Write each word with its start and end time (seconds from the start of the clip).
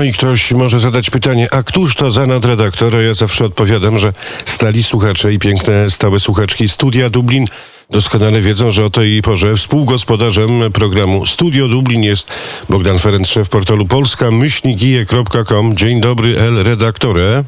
No 0.00 0.04
i 0.04 0.12
ktoś 0.12 0.52
może 0.52 0.78
zadać 0.78 1.10
pytanie, 1.10 1.48
a 1.52 1.62
któż 1.62 1.94
to 1.94 2.10
za 2.10 2.26
nadredaktor? 2.26 2.94
Ja 2.94 3.14
zawsze 3.14 3.44
odpowiadam, 3.44 3.98
że 3.98 4.12
stali 4.44 4.82
słuchacze 4.82 5.32
i 5.32 5.38
piękne 5.38 5.90
stałe 5.90 6.20
słuchaczki 6.20 6.68
Studia 6.68 7.10
Dublin 7.10 7.44
doskonale 7.90 8.40
wiedzą, 8.40 8.70
że 8.70 8.84
o 8.84 8.90
tej 8.90 9.22
porze 9.22 9.54
współgospodarzem 9.54 10.50
programu 10.72 11.26
Studio 11.26 11.68
Dublin 11.68 12.02
jest 12.02 12.38
Bogdan 12.68 12.98
Ferenc, 12.98 13.28
szef 13.28 13.48
portalu 13.48 13.86
polska-gije.com. 13.86 15.76
Dzień 15.76 16.00
dobry, 16.00 16.38
El 16.38 16.64
Redaktore. 16.64 17.44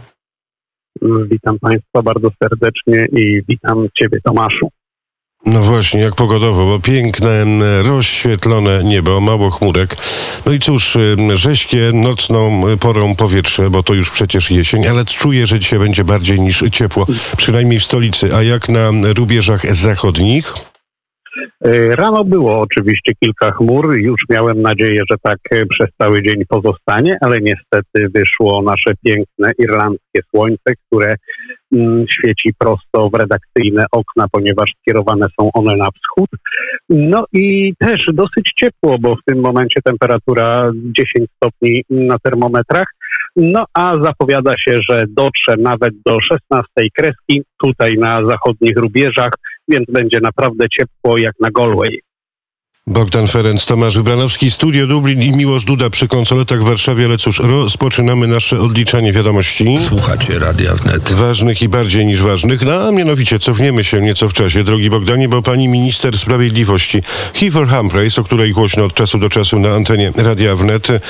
Witam 1.30 1.58
Państwa 1.58 2.02
bardzo 2.02 2.28
serdecznie 2.42 3.06
i 3.20 3.42
witam 3.48 3.86
Ciebie, 3.98 4.18
Tomaszu. 4.24 4.68
No 5.46 5.62
właśnie, 5.62 6.00
jak 6.00 6.14
pogodowo, 6.14 6.66
bo 6.66 6.80
piękne, 6.80 7.44
rozświetlone 7.82 8.84
niebo, 8.84 9.20
mało 9.20 9.50
chmurek. 9.50 9.96
No 10.46 10.52
i 10.52 10.58
cóż, 10.58 10.98
rześkie 11.34 11.90
nocną 11.94 12.62
porą 12.80 13.16
powietrze, 13.16 13.70
bo 13.70 13.82
to 13.82 13.94
już 13.94 14.10
przecież 14.10 14.50
jesień, 14.50 14.86
ale 14.86 15.04
czuję, 15.04 15.46
że 15.46 15.58
dzisiaj 15.58 15.78
będzie 15.78 16.04
bardziej 16.04 16.40
niż 16.40 16.64
ciepło, 16.72 17.06
przynajmniej 17.36 17.80
w 17.80 17.84
stolicy. 17.84 18.34
A 18.36 18.42
jak 18.42 18.68
na 18.68 18.90
rubieżach 19.16 19.74
zachodnich? 19.74 20.54
E, 21.64 21.70
rano 21.96 22.24
było 22.24 22.60
oczywiście 22.60 23.12
kilka 23.24 23.52
chmur. 23.52 23.96
Już 23.96 24.20
miałem 24.30 24.62
nadzieję, 24.62 25.02
że 25.10 25.16
tak 25.22 25.38
e, 25.50 25.66
przez 25.66 25.88
cały 26.02 26.22
dzień 26.22 26.42
pozostanie, 26.48 27.16
ale 27.20 27.40
niestety 27.40 28.08
wyszło 28.14 28.62
nasze 28.62 28.94
piękne 29.06 29.50
irlandzkie 29.58 30.20
słońce, 30.30 30.72
które 30.86 31.14
mm, 31.72 32.04
świeci 32.08 32.50
prosto 32.58 33.10
w 33.10 33.14
redakcyjne 33.14 33.84
okna, 33.92 34.26
ponieważ 34.32 34.70
skierowane 34.80 35.26
są 35.40 35.50
one 35.52 35.76
na 35.76 35.88
wschód. 35.90 36.30
No 36.88 37.24
i 37.32 37.74
też 37.78 38.04
dosyć 38.12 38.52
ciepło, 38.62 38.98
bo 38.98 39.16
w 39.16 39.24
tym 39.26 39.40
momencie 39.40 39.80
temperatura 39.84 40.70
10 40.74 41.30
stopni 41.36 41.84
na 41.90 42.18
termometrach. 42.18 42.86
No 43.36 43.64
a 43.74 43.94
zapowiada 44.02 44.52
się, 44.68 44.80
że 44.90 45.04
dotrze 45.08 45.54
nawet 45.58 45.94
do 46.06 46.20
16 46.20 46.66
kreski 46.96 47.42
tutaj 47.62 47.98
na 47.98 48.26
zachodnich 48.26 48.76
rubieżach, 48.76 49.32
więc 49.72 49.86
będzie 49.90 50.20
naprawdę 50.20 50.66
ciepło 50.78 51.18
jak 51.18 51.34
na 51.40 51.50
Galway. 51.50 52.00
Bogdan 52.86 53.28
Ferenc, 53.28 53.66
Tomasz 53.66 53.96
Wybranowski, 53.96 54.50
Studio 54.50 54.86
Dublin 54.86 55.22
i 55.22 55.30
Miłosz 55.30 55.64
Duda 55.64 55.90
przy 55.90 56.08
konsoletach 56.08 56.60
w 56.60 56.64
Warszawie, 56.64 57.04
ale 57.04 57.18
cóż, 57.18 57.40
rozpoczynamy 57.40 58.26
nasze 58.26 58.60
odliczanie 58.60 59.12
wiadomości. 59.12 59.78
Słuchacie 59.88 60.38
Radia 60.38 60.74
Wnet. 60.74 61.12
Ważnych 61.12 61.62
i 61.62 61.68
bardziej 61.68 62.06
niż 62.06 62.22
ważnych, 62.22 62.62
no 62.62 62.72
a 62.72 62.90
mianowicie 62.90 63.38
cofniemy 63.38 63.84
się 63.84 64.00
nieco 64.00 64.28
w 64.28 64.32
czasie, 64.32 64.64
drogi 64.64 64.90
Bogdanie, 64.90 65.28
bo 65.28 65.42
pani 65.42 65.68
minister 65.68 66.18
sprawiedliwości 66.18 67.02
Heather 67.34 67.68
Humphreys, 67.68 68.18
o 68.18 68.24
której 68.24 68.52
głośno 68.52 68.84
od 68.84 68.94
czasu 68.94 69.18
do 69.18 69.30
czasu 69.30 69.58
na 69.58 69.74
antenie 69.74 70.12
Radia 70.16 70.56
Wnet, 70.56 70.88
y, 70.90 71.00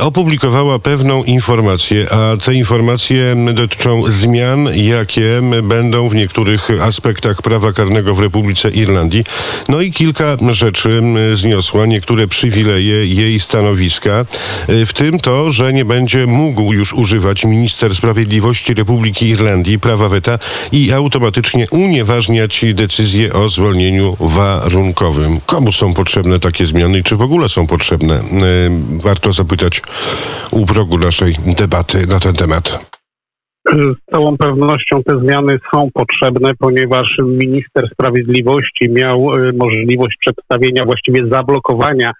opublikowała 0.00 0.78
pewną 0.78 1.24
informację, 1.24 2.06
a 2.12 2.36
te 2.36 2.54
informacje 2.54 3.36
dotyczą 3.54 4.02
zmian, 4.10 4.68
jakie 4.74 5.40
będą 5.62 6.08
w 6.08 6.14
niektórych 6.14 6.68
aspektach 6.80 7.42
prawa 7.42 7.72
karnego 7.72 8.14
w 8.14 8.20
Republice 8.20 8.70
Irlandii. 8.70 9.24
No 9.68 9.80
i 9.80 9.92
kilka 9.92 10.36
rzeczy 10.50 10.97
zniosła 11.34 11.86
niektóre 11.86 12.26
przywileje 12.26 13.06
jej 13.06 13.40
stanowiska, 13.40 14.24
y, 14.68 14.86
w 14.86 14.92
tym 14.92 15.20
to, 15.20 15.50
że 15.50 15.72
nie 15.72 15.84
będzie 15.84 16.26
mógł 16.26 16.72
już 16.72 16.92
używać 16.92 17.44
minister 17.44 17.94
sprawiedliwości 17.94 18.74
Republiki 18.74 19.26
Irlandii 19.26 19.78
prawa 19.78 20.08
weta 20.08 20.38
i 20.72 20.92
automatycznie 20.92 21.66
unieważniać 21.70 22.64
decyzję 22.74 23.32
o 23.32 23.48
zwolnieniu 23.48 24.16
warunkowym. 24.20 25.40
Komu 25.46 25.72
są 25.72 25.94
potrzebne 25.94 26.40
takie 26.40 26.66
zmiany 26.66 26.98
i 26.98 27.02
czy 27.02 27.16
w 27.16 27.22
ogóle 27.22 27.48
są 27.48 27.66
potrzebne? 27.66 28.20
Y, 28.20 28.22
warto 29.02 29.32
zapytać 29.32 29.82
u 30.50 30.66
progu 30.66 30.98
naszej 30.98 31.34
debaty 31.46 32.06
na 32.06 32.20
ten 32.20 32.34
temat. 32.34 32.97
Z 33.72 34.14
całą 34.14 34.36
pewnością 34.36 35.02
te 35.02 35.20
zmiany 35.20 35.58
są 35.74 35.88
potrzebne, 35.94 36.50
ponieważ 36.58 37.08
minister 37.24 37.88
sprawiedliwości 37.92 38.90
miał 38.90 39.34
y, 39.34 39.52
możliwość 39.52 40.16
przedstawienia, 40.20 40.84
właściwie 40.84 41.28
zablokowania 41.32 42.12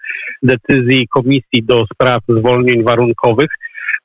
decyzji 0.43 1.07
komisji 1.07 1.63
do 1.63 1.85
spraw 1.93 2.21
zwolnień 2.29 2.83
warunkowych. 2.83 3.49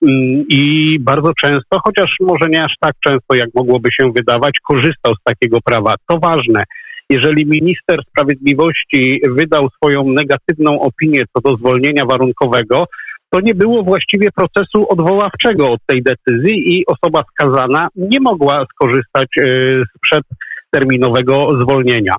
Mm, 0.02 0.44
I 0.48 0.96
bardzo 1.00 1.32
często, 1.42 1.78
chociaż 1.84 2.10
może 2.20 2.48
nie 2.50 2.64
aż 2.64 2.72
tak 2.80 2.94
często, 3.04 3.36
jak 3.36 3.48
mogłoby 3.54 3.88
się 3.92 4.12
wydawać, 4.16 4.52
korzystał 4.62 5.14
z 5.14 5.22
takiego 5.24 5.58
prawa. 5.64 5.94
To 6.08 6.18
ważne. 6.18 6.64
Jeżeli 7.10 7.46
minister 7.46 8.00
sprawiedliwości 8.10 9.20
wydał 9.30 9.68
swoją 9.76 10.08
negatywną 10.08 10.80
opinię 10.80 11.24
co 11.32 11.50
do 11.50 11.56
zwolnienia 11.56 12.04
warunkowego, 12.04 12.84
to 13.34 13.40
nie 13.40 13.54
było 13.54 13.82
właściwie 13.82 14.28
procesu 14.30 14.86
odwoławczego 14.88 15.64
od 15.72 15.80
tej 15.86 16.02
decyzji 16.02 16.78
i 16.78 16.84
osoba 16.86 17.22
skazana 17.32 17.88
nie 17.96 18.20
mogła 18.20 18.66
skorzystać 18.72 19.28
e, 19.38 19.44
z 19.84 19.98
przedterminowego 20.00 21.62
zwolnienia. 21.62 22.14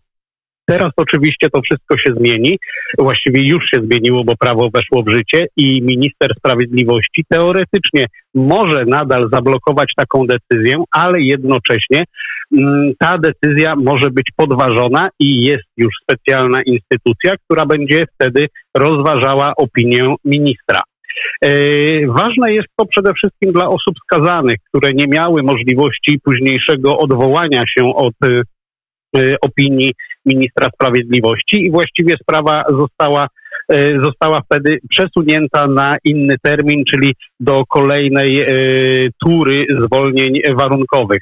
Teraz 0.65 0.91
oczywiście 0.97 1.49
to 1.49 1.61
wszystko 1.61 1.97
się 1.97 2.13
zmieni. 2.17 2.57
Właściwie 2.97 3.47
już 3.47 3.65
się 3.65 3.81
zmieniło, 3.81 4.23
bo 4.23 4.33
prawo 4.39 4.69
weszło 4.73 5.03
w 5.03 5.09
życie 5.09 5.47
i 5.57 5.81
minister 5.81 6.29
sprawiedliwości 6.37 7.23
teoretycznie 7.29 8.07
może 8.35 8.85
nadal 8.85 9.29
zablokować 9.33 9.93
taką 9.97 10.25
decyzję, 10.27 10.83
ale 10.91 11.21
jednocześnie 11.21 12.03
mm, 12.57 12.93
ta 12.99 13.17
decyzja 13.17 13.75
może 13.75 14.09
być 14.09 14.27
podważona 14.35 15.09
i 15.19 15.45
jest 15.45 15.69
już 15.77 15.93
specjalna 16.03 16.59
instytucja, 16.65 17.35
która 17.45 17.65
będzie 17.65 18.03
wtedy 18.15 18.47
rozważała 18.77 19.53
opinię 19.57 20.15
ministra. 20.25 20.81
E, 21.41 21.49
ważne 22.07 22.53
jest 22.53 22.67
to 22.77 22.85
przede 22.85 23.13
wszystkim 23.13 23.51
dla 23.51 23.67
osób 23.67 23.95
skazanych, 24.03 24.55
które 24.69 24.93
nie 24.93 25.07
miały 25.07 25.43
możliwości 25.43 26.19
późniejszego 26.23 26.97
odwołania 26.97 27.63
się 27.77 27.95
od 27.95 28.13
e, 28.25 29.35
opinii 29.41 29.93
ministra 30.25 30.69
sprawiedliwości 30.73 31.63
i 31.63 31.71
właściwie 31.71 32.15
sprawa 32.21 32.63
została 32.69 33.27
została 34.03 34.41
wtedy 34.41 34.77
przesunięta 34.89 35.67
na 35.67 35.97
inny 36.03 36.35
termin, 36.41 36.83
czyli 36.93 37.13
do 37.39 37.63
kolejnej 37.69 38.45
tury 39.23 39.65
zwolnień 39.83 40.41
warunkowych. 40.57 41.19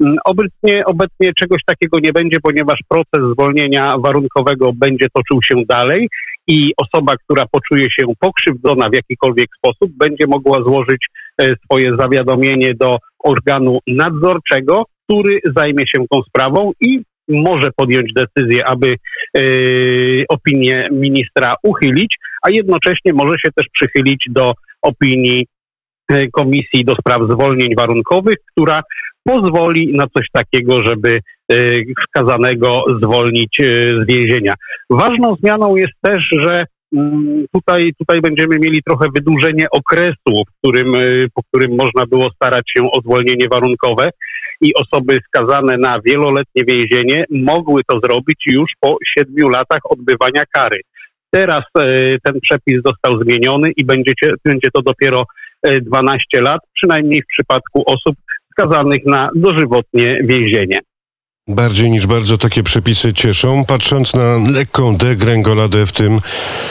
Mm, 0.00 0.16
obecnie, 0.24 0.80
obecnie 0.86 1.32
czegoś 1.40 1.60
takiego 1.66 1.98
nie 2.02 2.12
będzie, 2.12 2.40
ponieważ 2.42 2.78
proces 2.88 3.32
zwolnienia 3.32 3.94
warunkowego 3.98 4.72
będzie 4.74 5.06
toczył 5.14 5.42
się 5.42 5.64
dalej 5.68 6.08
i 6.46 6.72
osoba, 6.76 7.14
która 7.16 7.46
poczuje 7.50 7.84
się 7.84 8.06
pokrzywdzona 8.20 8.88
w 8.88 8.94
jakikolwiek 8.94 9.48
sposób, 9.58 9.96
będzie 9.96 10.26
mogła 10.26 10.62
złożyć 10.62 11.06
e, 11.38 11.54
swoje 11.64 11.96
zawiadomienie 11.98 12.74
do 12.74 12.96
organu 13.24 13.78
nadzorczego, 13.86 14.84
który 15.04 15.40
zajmie 15.56 15.84
się 15.86 16.04
tą 16.10 16.22
sprawą 16.22 16.72
i 16.80 17.00
może 17.28 17.70
podjąć 17.76 18.12
decyzję, 18.12 18.66
aby 18.66 18.96
y, 19.36 20.24
opinię 20.28 20.88
ministra 20.92 21.54
uchylić, 21.62 22.16
a 22.42 22.50
jednocześnie 22.50 23.12
może 23.12 23.34
się 23.44 23.52
też 23.56 23.66
przychylić 23.72 24.26
do 24.30 24.52
opinii 24.82 25.46
e, 26.08 26.28
Komisji 26.28 26.84
do 26.84 26.94
Spraw 26.94 27.22
Zwolnień 27.30 27.74
Warunkowych, 27.76 28.36
która 28.52 28.82
pozwoli 29.24 29.92
na 29.96 30.04
coś 30.16 30.26
takiego, 30.32 30.82
żeby 30.82 31.20
y, 31.52 31.84
skazanego 32.08 32.84
zwolnić 33.02 33.60
y, 33.60 33.90
z 34.02 34.06
więzienia. 34.06 34.54
Ważną 34.90 35.34
zmianą 35.34 35.76
jest 35.76 35.92
też, 36.02 36.22
że 36.40 36.64
mm, 36.96 37.44
tutaj, 37.54 37.92
tutaj 37.98 38.20
będziemy 38.20 38.56
mieli 38.58 38.82
trochę 38.82 39.06
wydłużenie 39.14 39.66
okresu, 39.70 40.44
w 40.48 40.58
którym, 40.58 40.94
y, 40.96 41.26
po 41.34 41.42
którym 41.42 41.76
można 41.76 42.06
było 42.06 42.30
starać 42.30 42.62
się 42.76 42.82
o 42.90 43.00
zwolnienie 43.00 43.46
warunkowe 43.52 44.10
i 44.62 44.74
osoby 44.74 45.18
skazane 45.28 45.76
na 45.76 45.96
wieloletnie 46.06 46.64
więzienie 46.64 47.24
mogły 47.30 47.82
to 47.90 48.00
zrobić 48.04 48.44
już 48.46 48.72
po 48.80 48.96
siedmiu 49.14 49.48
latach 49.48 49.80
odbywania 49.90 50.42
kary. 50.54 50.80
Teraz 51.30 51.64
ten 52.24 52.40
przepis 52.40 52.82
został 52.84 53.22
zmieniony 53.22 53.72
i 53.76 53.84
będzie, 53.84 54.12
będzie 54.44 54.68
to 54.74 54.82
dopiero 54.82 55.24
12 55.82 56.40
lat, 56.40 56.60
przynajmniej 56.74 57.22
w 57.22 57.26
przypadku 57.26 57.82
osób 57.86 58.16
skazanych 58.52 59.06
na 59.06 59.28
dożywotnie 59.34 60.16
więzienie. 60.24 60.78
Bardziej 61.48 61.90
niż 61.90 62.06
bardzo 62.06 62.38
takie 62.38 62.62
przepisy 62.62 63.12
cieszą, 63.12 63.64
patrząc 63.64 64.14
na 64.14 64.36
lekką 64.50 64.96
degręgoladę 64.96 65.86
w 65.86 65.92
tym, 65.92 66.20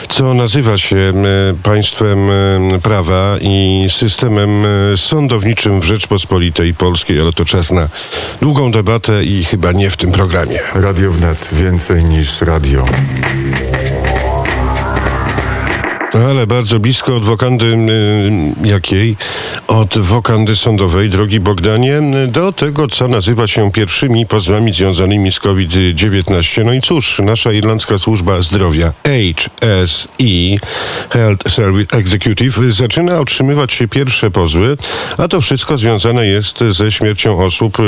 co 0.08 0.34
nazywa 0.34 0.78
się 0.78 1.12
państwem 1.62 2.18
prawa 2.82 3.36
i 3.40 3.86
systemem 3.90 4.50
sądowniczym 4.96 5.80
w 5.80 5.84
Rzeczpospolitej 5.84 6.74
Polskiej, 6.74 7.20
ale 7.20 7.32
to 7.32 7.44
czas 7.44 7.70
na 7.70 7.88
długą 8.40 8.70
debatę 8.70 9.24
i 9.24 9.44
chyba 9.44 9.72
nie 9.72 9.90
w 9.90 9.96
tym 9.96 10.12
programie. 10.12 10.58
Radio 10.74 11.12
wnet 11.12 11.48
więcej 11.52 12.04
niż 12.04 12.40
radio. 12.40 12.86
Ale 16.14 16.46
bardzo 16.46 16.80
blisko 16.80 17.16
od 17.16 17.24
wokandy 17.24 17.78
jakiej? 18.64 19.16
Od 19.66 19.98
wokandy 19.98 20.56
sądowej, 20.56 21.10
drogi 21.10 21.40
Bogdanie, 21.40 22.00
do 22.28 22.52
tego, 22.52 22.88
co 22.88 23.08
nazywa 23.08 23.46
się 23.46 23.72
pierwszymi 23.72 24.26
pozwami 24.26 24.74
związanymi 24.74 25.32
z 25.32 25.40
COVID-19. 25.40 26.64
No 26.64 26.72
i 26.72 26.80
cóż, 26.80 27.20
nasza 27.24 27.52
irlandzka 27.52 27.98
służba 27.98 28.42
zdrowia 28.42 28.92
HSE, 29.04 30.56
Health 31.10 31.50
Service 31.50 31.98
Executive, 31.98 32.58
zaczyna 32.68 33.20
otrzymywać 33.20 33.82
pierwsze 33.90 34.30
pozwy, 34.30 34.76
a 35.18 35.28
to 35.28 35.40
wszystko 35.40 35.78
związane 35.78 36.26
jest 36.26 36.64
ze 36.70 36.92
śmiercią 36.92 37.44
osób, 37.44 37.78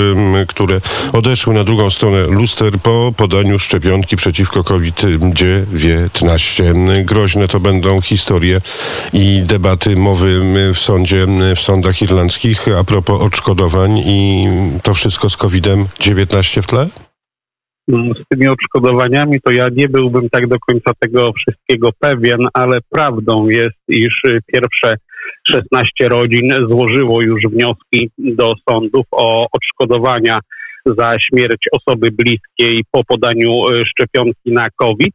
które 0.48 0.80
odeszły 1.12 1.54
na 1.54 1.64
drugą 1.64 1.90
stronę 1.90 2.24
luster 2.24 2.72
po 2.82 3.12
podaniu 3.16 3.58
szczepionki 3.58 4.16
przeciwko 4.16 4.64
COVID-19. 4.64 7.04
Groźne 7.04 7.48
to 7.48 7.60
będą 7.60 8.00
historie 8.00 8.13
i 9.12 9.42
debaty, 9.46 9.96
mowy 9.96 10.40
w 10.74 10.78
sądzie, 10.78 11.26
w 11.56 11.58
sądach 11.58 12.02
irlandzkich 12.02 12.66
a 12.80 12.84
propos 12.84 13.22
odszkodowań 13.22 13.98
i 13.98 14.44
to 14.82 14.94
wszystko 14.94 15.30
z 15.30 15.36
COVID-19 15.36 16.62
w 16.62 16.66
tle? 16.66 16.86
Z 17.88 18.28
tymi 18.28 18.48
odszkodowaniami 18.48 19.40
to 19.40 19.52
ja 19.52 19.66
nie 19.76 19.88
byłbym 19.88 20.30
tak 20.30 20.46
do 20.46 20.56
końca 20.58 20.92
tego 20.98 21.32
wszystkiego 21.32 21.90
pewien, 21.98 22.38
ale 22.54 22.78
prawdą 22.90 23.48
jest, 23.48 23.78
iż 23.88 24.22
pierwsze 24.46 24.96
16 25.48 26.08
rodzin 26.08 26.48
złożyło 26.68 27.22
już 27.22 27.42
wnioski 27.42 28.10
do 28.18 28.52
sądów 28.68 29.06
o 29.10 29.46
odszkodowania 29.52 30.40
za 30.86 31.18
śmierć 31.18 31.68
osoby 31.72 32.10
bliskiej 32.10 32.84
po 32.90 33.04
podaniu 33.04 33.50
e, 33.50 33.82
szczepionki 33.86 34.52
na 34.52 34.66
COVID. 34.76 35.14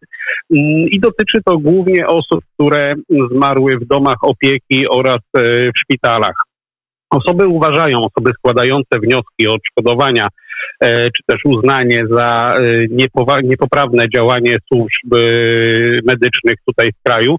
Mm, 0.52 0.90
I 0.90 1.00
dotyczy 1.00 1.40
to 1.46 1.58
głównie 1.58 2.08
osób, 2.08 2.40
które 2.54 2.94
zmarły 3.32 3.78
w 3.78 3.88
domach 3.88 4.18
opieki 4.22 4.88
oraz 4.90 5.20
e, 5.38 5.42
w 5.72 5.80
szpitalach. 5.80 6.36
Osoby 7.10 7.48
uważają, 7.48 7.98
osoby 8.00 8.32
składające 8.38 9.00
wnioski 9.00 9.48
o 9.48 9.54
odszkodowania, 9.54 10.28
e, 10.82 11.12
czy 11.12 11.24
też 11.26 11.42
uznanie 11.46 12.04
za 12.12 12.56
niepoprawne 13.44 14.10
działanie 14.16 14.58
służb 14.68 15.14
medycznych 16.04 16.56
tutaj 16.66 16.92
w 16.92 17.04
kraju, 17.04 17.36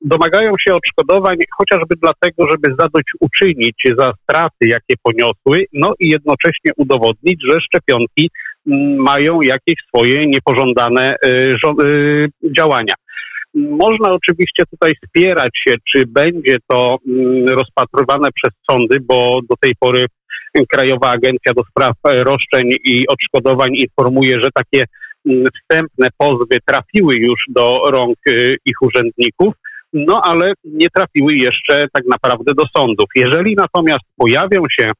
domagają 0.00 0.52
się 0.60 0.74
odszkodowań 0.74 1.36
chociażby 1.58 1.94
dlatego, 2.02 2.50
żeby 2.50 2.76
zadośćuczynić 2.78 3.82
za 3.98 4.12
straty, 4.22 4.68
jakie 4.68 4.94
poniosły, 5.02 5.64
no 5.72 5.94
i 5.98 6.08
jednocześnie 6.08 6.72
udowodnić, 6.76 7.40
że 7.50 7.60
szczepionki 7.60 8.30
mm, 8.66 8.96
mają 8.96 9.40
jakieś 9.40 9.74
swoje 9.88 10.26
niepożądane 10.26 11.16
y, 11.24 11.56
y, 11.84 12.28
działania. 12.56 12.94
Można 13.54 14.10
oczywiście 14.10 14.62
tutaj 14.70 14.94
spierać 15.06 15.50
się, 15.68 15.74
czy 15.92 16.06
będzie 16.06 16.56
to 16.68 16.96
mm, 17.08 17.48
rozpatrywane 17.48 18.28
przez 18.34 18.52
sądy, 18.70 18.96
bo 19.00 19.40
do 19.48 19.54
tej 19.60 19.74
pory 19.80 20.06
Krajowa 20.68 21.10
Agencja 21.10 21.52
do 21.56 21.62
Spraw 21.70 21.94
Roszczeń 22.04 22.70
i 22.84 23.08
Odszkodowań 23.08 23.70
informuje, 23.74 24.40
że 24.40 24.48
takie 24.54 24.84
wstępne 25.62 26.08
pozwy 26.18 26.58
trafiły 26.66 27.14
już 27.14 27.44
do 27.48 27.90
rąk 27.90 28.16
y, 28.28 28.56
ich 28.64 28.82
urzędników, 28.82 29.54
no 29.92 30.20
ale 30.24 30.52
nie 30.64 30.86
trafiły 30.90 31.34
jeszcze 31.34 31.86
tak 31.92 32.04
naprawdę 32.10 32.52
do 32.54 32.64
sądów. 32.76 33.06
Jeżeli 33.14 33.54
natomiast 33.56 34.04
pojawią 34.16 34.62
się 34.80 34.92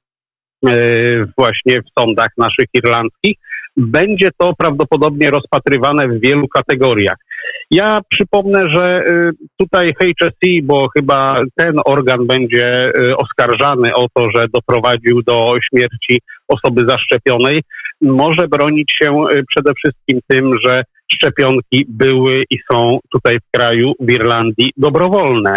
y, 0.68 1.26
właśnie 1.38 1.82
w 1.82 2.00
sądach 2.00 2.30
naszych 2.38 2.66
irlandzkich, 2.74 3.36
będzie 3.76 4.30
to 4.38 4.52
prawdopodobnie 4.58 5.30
rozpatrywane 5.30 6.08
w 6.08 6.20
wielu 6.20 6.48
kategoriach. 6.48 7.16
Ja 7.70 8.00
przypomnę, 8.08 8.62
że 8.68 9.02
y, 9.06 9.30
tutaj 9.56 9.94
HSE, 9.94 10.62
bo 10.62 10.88
chyba 10.96 11.42
ten 11.56 11.74
organ 11.84 12.26
będzie 12.26 12.92
oskarżany 13.16 13.94
o 13.94 14.06
to, 14.14 14.30
że 14.36 14.46
doprowadził 14.54 15.22
do 15.22 15.54
śmierci 15.70 16.20
osoby 16.48 16.84
zaszczepionej, 16.88 17.62
może 18.00 18.48
bronić 18.48 18.92
się 19.02 19.24
y, 19.32 19.44
przede 19.48 19.72
wszystkim 19.74 20.20
tym, 20.28 20.50
że 20.64 20.82
szczepionki 21.14 21.86
były 21.88 22.44
i 22.50 22.58
są 22.72 22.98
tutaj 23.12 23.38
w 23.38 23.50
kraju, 23.56 23.92
w 24.00 24.10
Irlandii, 24.10 24.72
dobrowolne. 24.76 25.52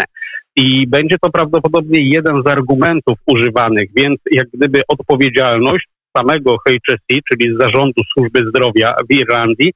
I 0.55 0.88
będzie 0.88 1.15
to 1.21 1.29
prawdopodobnie 1.29 1.99
jeden 2.01 2.41
z 2.45 2.47
argumentów 2.47 3.17
używanych, 3.25 3.89
więc 3.95 4.19
jak 4.31 4.47
gdyby 4.53 4.81
odpowiedzialność 4.88 5.88
samego 6.17 6.57
HSE, 6.57 7.19
czyli 7.31 7.55
z 7.55 7.57
Zarządu 7.61 8.01
Służby 8.13 8.39
Zdrowia 8.49 8.95
w 9.09 9.13
Irlandii, 9.13 9.73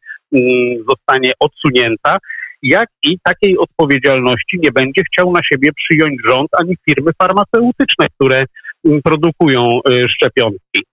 zostanie 0.90 1.32
odsunięta, 1.40 2.18
jak 2.62 2.90
i 3.04 3.18
takiej 3.24 3.58
odpowiedzialności 3.58 4.60
nie 4.64 4.72
będzie 4.72 5.02
chciał 5.04 5.32
na 5.32 5.40
siebie 5.44 5.70
przyjąć 5.76 6.16
rząd 6.28 6.50
ani 6.60 6.76
firmy 6.90 7.12
farmaceutyczne, 7.22 8.08
które 8.16 8.46
mm, 8.86 9.02
produkują 9.02 9.80
y, 9.90 10.06
szczepionki. 10.10 10.84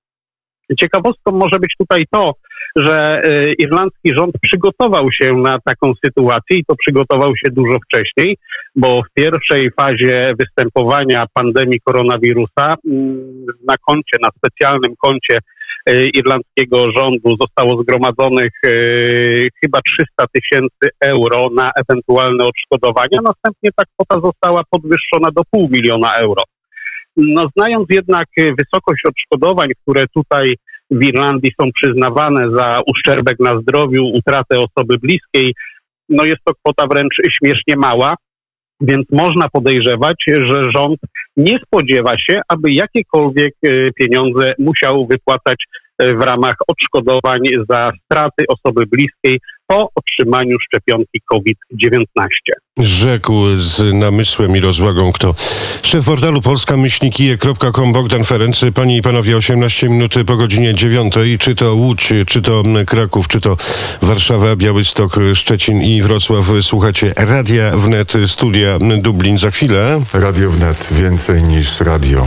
Ciekawostką 0.81 1.33
może 1.33 1.59
być 1.59 1.75
tutaj 1.79 2.05
to, 2.11 2.33
że 2.77 3.23
y, 3.25 3.53
irlandzki 3.59 4.15
rząd 4.15 4.35
przygotował 4.43 5.13
się 5.13 5.33
na 5.33 5.59
taką 5.65 5.93
sytuację 6.05 6.59
i 6.59 6.65
to 6.65 6.75
przygotował 6.77 7.37
się 7.37 7.51
dużo 7.51 7.79
wcześniej, 7.87 8.37
bo 8.77 9.03
w 9.03 9.15
pierwszej 9.15 9.71
fazie 9.81 10.33
występowania 10.39 11.27
pandemii 11.35 11.81
koronawirusa 11.85 12.75
mm, 12.91 13.47
na 13.69 13.75
koncie, 13.87 14.17
na 14.23 14.29
specjalnym 14.37 14.95
koncie 14.97 15.37
y, 15.37 15.41
irlandzkiego 16.15 16.93
rządu 16.97 17.37
zostało 17.41 17.83
zgromadzonych 17.83 18.53
y, 18.67 19.49
chyba 19.65 19.79
300 19.99 20.25
tysięcy 20.35 20.97
euro 21.01 21.49
na 21.57 21.71
ewentualne 21.77 22.45
odszkodowania. 22.45 23.19
Następnie 23.23 23.71
ta 23.77 23.85
kwota 23.85 24.21
została 24.29 24.63
podwyższona 24.71 25.31
do 25.37 25.43
pół 25.51 25.69
miliona 25.69 26.15
euro. 26.15 26.43
No, 27.17 27.49
znając 27.57 27.87
jednak 27.91 28.27
wysokość 28.37 29.03
odszkodowań, 29.09 29.69
które 29.83 30.05
tutaj 30.15 30.55
w 30.91 31.03
Irlandii 31.03 31.53
są 31.61 31.69
przyznawane 31.83 32.51
za 32.57 32.81
uszczerbek 32.95 33.37
na 33.41 33.61
zdrowiu, 33.61 34.05
utratę 34.15 34.59
osoby 34.59 34.99
bliskiej, 34.99 35.55
no 36.09 36.25
jest 36.25 36.41
to 36.45 36.53
kwota 36.55 36.87
wręcz 36.87 37.15
śmiesznie 37.39 37.75
mała, 37.77 38.15
więc 38.83 39.07
można 39.11 39.49
podejrzewać, 39.49 40.17
że 40.27 40.71
rząd 40.75 41.01
nie 41.37 41.59
spodziewa 41.67 42.19
się, 42.19 42.41
aby 42.49 42.73
jakiekolwiek 42.73 43.55
e, 43.63 43.93
pieniądze 43.93 44.55
musiał 44.59 45.07
wypłacać 45.07 45.65
w 46.19 46.21
ramach 46.21 46.57
odszkodowań 46.69 47.41
za 47.71 47.91
straty 48.05 48.45
osoby 48.49 48.87
bliskiej 48.87 49.39
po 49.67 49.89
otrzymaniu 49.95 50.57
szczepionki 50.61 51.21
COVID-19. 51.31 52.05
Rzekł 52.79 53.35
z 53.55 53.95
namysłem 53.95 54.57
i 54.57 54.61
rozwagą 54.61 55.13
kto? 55.13 55.35
Szef 55.83 56.05
portalu 56.05 56.43
polska-myślnikije.com 56.43 57.93
Bogdan 57.93 58.25
Ferenc. 58.25 58.61
Panie 58.75 58.97
i 58.97 59.03
panowie, 59.03 59.37
18 59.37 59.89
minut 59.89 60.15
po 60.27 60.37
godzinie 60.37 60.75
9. 60.75 61.15
Czy 61.39 61.55
to 61.55 61.75
Łódź, 61.75 62.13
czy 62.27 62.43
to 62.43 62.63
Kraków, 62.87 63.29
czy 63.29 63.41
to 63.41 63.57
Warszawa, 64.03 64.57
Białystok, 64.57 65.17
Szczecin 65.35 65.83
i 65.83 66.03
Wrocław. 66.03 66.45
Słuchacie 66.63 67.13
Radia 67.17 67.77
Wnet, 67.77 68.13
Studia 68.27 68.79
Dublin. 68.99 69.39
Za 69.39 69.51
chwilę. 69.51 70.01
Radio 70.15 70.51
Wnet. 70.51 70.89
Więcej 70.93 71.43
niż 71.43 71.81
radio. 71.81 72.25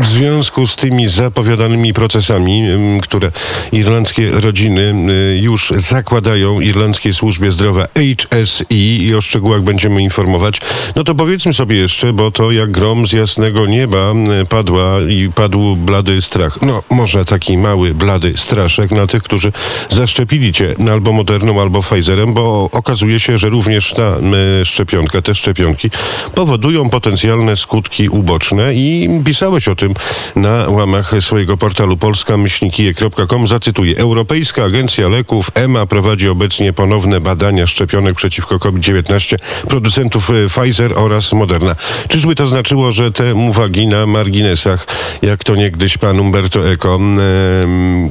W 0.00 0.06
związku 0.06 0.66
z 0.66 0.76
tymi 0.76 1.08
zapowiadanymi 1.08 1.92
procesami, 1.92 2.62
które 3.02 3.32
irlandzkie 3.72 4.30
rodziny 4.30 4.94
już 5.40 5.72
zakładają 5.76 6.60
Irlandzkiej 6.60 7.14
Służbie 7.14 7.52
Zdrowia 7.52 7.86
HSE 7.94 8.64
i 8.70 9.14
o 9.18 9.20
szczegółach 9.20 9.62
będziemy 9.62 10.02
informować, 10.02 10.60
no 10.96 11.04
to 11.04 11.14
powiedzmy 11.14 11.54
sobie 11.54 11.76
jeszcze, 11.76 12.12
bo 12.12 12.30
to 12.30 12.52
jak 12.52 12.70
grom 12.70 13.06
z 13.06 13.12
jasnego 13.12 13.66
nieba 13.66 14.12
padła 14.48 15.00
i 15.08 15.30
padł 15.34 15.76
blady 15.76 16.22
strach. 16.22 16.62
No 16.62 16.82
może 16.90 17.24
taki 17.24 17.58
mały 17.58 17.94
blady 17.94 18.32
straszek 18.36 18.90
na 18.90 19.06
tych, 19.06 19.22
którzy 19.22 19.52
zaszczepili 19.90 20.52
cię 20.52 20.74
albo 20.92 21.12
Moderną, 21.12 21.60
albo 21.60 21.82
Pfizerem, 21.82 22.34
bo 22.34 22.68
okazuje 22.72 23.20
się, 23.20 23.38
że 23.38 23.48
również 23.48 23.92
ta 23.92 24.16
szczepionka, 24.64 25.22
te 25.22 25.34
szczepionki 25.34 25.90
powodują 26.34 26.90
potencjalne 26.90 27.56
skutki 27.56 28.08
uboczne 28.08 28.74
i 28.74 29.08
pisałeś 29.24 29.68
o 29.68 29.76
tym 29.76 29.81
tym 29.82 29.94
na 30.36 30.68
łamach 30.68 31.12
swojego 31.20 31.56
portalu 31.56 31.96
polska-myślnikije.com. 31.96 33.48
Zacytuję. 33.48 33.96
Europejska 33.96 34.64
Agencja 34.64 35.08
Leków 35.08 35.50
EMA 35.54 35.86
prowadzi 35.86 36.28
obecnie 36.28 36.72
ponowne 36.72 37.20
badania 37.20 37.66
szczepionek 37.66 38.16
przeciwko 38.16 38.58
COVID-19 38.58 39.36
producentów 39.68 40.30
e, 40.30 40.48
Pfizer 40.48 40.92
oraz 40.98 41.32
Moderna. 41.32 41.76
Czyżby 42.08 42.34
to 42.34 42.46
znaczyło, 42.46 42.92
że 42.92 43.12
te 43.12 43.34
uwagi 43.34 43.86
na 43.86 44.06
marginesach, 44.06 44.86
jak 45.22 45.44
to 45.44 45.54
niegdyś 45.54 45.98
pan 45.98 46.20
Umberto 46.20 46.70
Eco, 46.70 46.98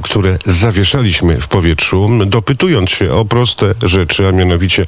które 0.02 0.38
zawieszaliśmy 0.46 1.40
w 1.40 1.48
powietrzu, 1.48 2.08
dopytując 2.26 2.90
się 2.90 3.12
o 3.12 3.24
proste 3.24 3.74
rzeczy, 3.82 4.28
a 4.28 4.32
mianowicie 4.32 4.86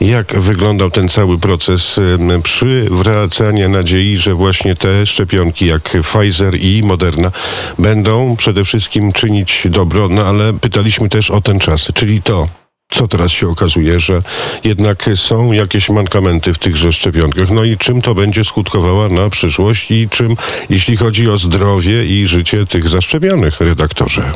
jak 0.00 0.40
wyglądał 0.40 0.90
ten 0.90 1.08
cały 1.08 1.38
proces 1.38 2.00
przywracania 2.42 3.68
nadziei, 3.68 4.18
że 4.18 4.34
właśnie 4.34 4.74
te 4.74 5.06
szczepionki 5.06 5.66
jak 5.66 5.96
Pfizer 6.02 6.25
Pfizer 6.26 6.54
i 6.60 6.82
Moderna 6.82 7.30
będą 7.78 8.36
przede 8.36 8.64
wszystkim 8.64 9.12
czynić 9.12 9.62
dobro, 9.70 10.08
no 10.08 10.22
ale 10.22 10.52
pytaliśmy 10.52 11.08
też 11.08 11.30
o 11.30 11.40
ten 11.40 11.58
czas, 11.58 11.88
czyli 11.94 12.22
to, 12.22 12.48
co 12.88 13.08
teraz 13.08 13.32
się 13.32 13.48
okazuje, 13.48 14.00
że 14.00 14.18
jednak 14.64 15.10
są 15.14 15.52
jakieś 15.52 15.90
mankamenty 15.90 16.54
w 16.54 16.58
tychże 16.58 16.92
szczepionkach. 16.92 17.50
No 17.50 17.64
i 17.64 17.76
czym 17.76 18.02
to 18.02 18.14
będzie 18.14 18.44
skutkowało 18.44 19.08
na 19.08 19.30
przyszłość 19.30 19.90
i 19.90 20.08
czym, 20.08 20.36
jeśli 20.70 20.96
chodzi 20.96 21.30
o 21.30 21.38
zdrowie 21.38 22.06
i 22.06 22.26
życie 22.26 22.66
tych 22.66 22.88
zaszczepionych, 22.88 23.60
redaktorze? 23.60 24.32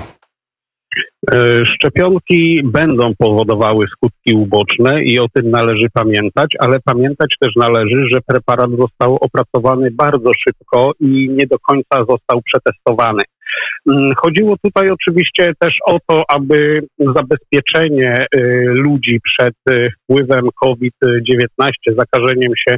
E, 1.33 1.65
szczepionki 1.67 2.63
będą 2.65 3.13
powodowały 3.19 3.85
skutki 3.93 4.35
uboczne 4.35 5.03
i 5.03 5.19
o 5.21 5.27
tym 5.35 5.51
należy 5.51 5.87
pamiętać, 5.95 6.51
ale 6.59 6.81
pamiętać 6.85 7.35
też 7.41 7.53
należy, 7.57 8.09
że 8.13 8.21
preparat 8.27 8.71
został 8.71 9.19
opracowany 9.21 9.91
bardzo 9.91 10.31
szybko 10.49 10.93
i 11.01 11.31
nie 11.31 11.47
do 11.47 11.59
końca 11.59 12.05
został 12.09 12.43
przetestowany. 12.43 13.23
Mm, 13.89 14.11
chodziło 14.17 14.57
tutaj 14.65 14.91
oczywiście 14.91 15.53
też 15.59 15.75
o 15.87 15.99
to, 16.07 16.23
aby 16.29 16.83
zabezpieczenie 16.99 18.13
e, 18.13 18.41
ludzi 18.65 19.21
przed 19.25 19.55
e, 19.71 19.89
wpływem 19.91 20.49
COVID-19, 20.65 21.71
zakażeniem 21.87 22.53
się 22.69 22.77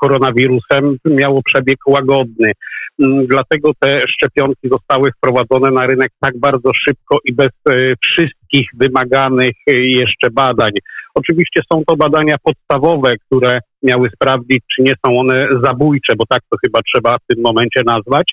koronawirusem 0.00 0.96
miało 1.04 1.42
przebieg 1.42 1.78
łagodny. 1.86 2.52
Mm, 2.98 3.26
dlatego 3.26 3.70
te 3.80 4.00
szczepionki 4.08 4.68
zostały 4.68 5.10
wprowadzone 5.12 5.70
na 5.70 5.86
rynek 5.86 6.10
tak 6.20 6.38
bardzo 6.38 6.70
szybko 6.88 7.18
i 7.24 7.34
bez 7.34 7.50
e, 7.68 7.94
wszystkich 8.02 8.68
wymaganych 8.74 9.54
e, 9.66 9.76
jeszcze 9.76 10.30
badań. 10.30 10.72
Oczywiście 11.14 11.60
są 11.72 11.82
to 11.86 11.96
badania 11.96 12.36
podstawowe, 12.42 13.16
które 13.26 13.58
miały 13.82 14.08
sprawdzić, 14.14 14.64
czy 14.76 14.82
nie 14.82 14.92
są 15.06 15.18
one 15.18 15.48
zabójcze, 15.64 16.12
bo 16.16 16.24
tak 16.28 16.42
to 16.50 16.56
chyba 16.64 16.80
trzeba 16.82 17.18
w 17.18 17.26
tym 17.34 17.42
momencie 17.42 17.82
nazwać. 17.86 18.30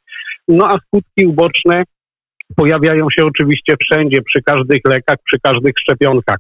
No 0.48 0.68
a 0.68 0.78
skutki 0.88 1.26
uboczne 1.26 1.84
pojawiają 2.56 3.08
się 3.10 3.26
oczywiście 3.26 3.76
wszędzie, 3.82 4.22
przy 4.22 4.42
każdych 4.42 4.82
lekach, 4.86 5.18
przy 5.26 5.38
każdych 5.44 5.74
szczepionkach. 5.80 6.38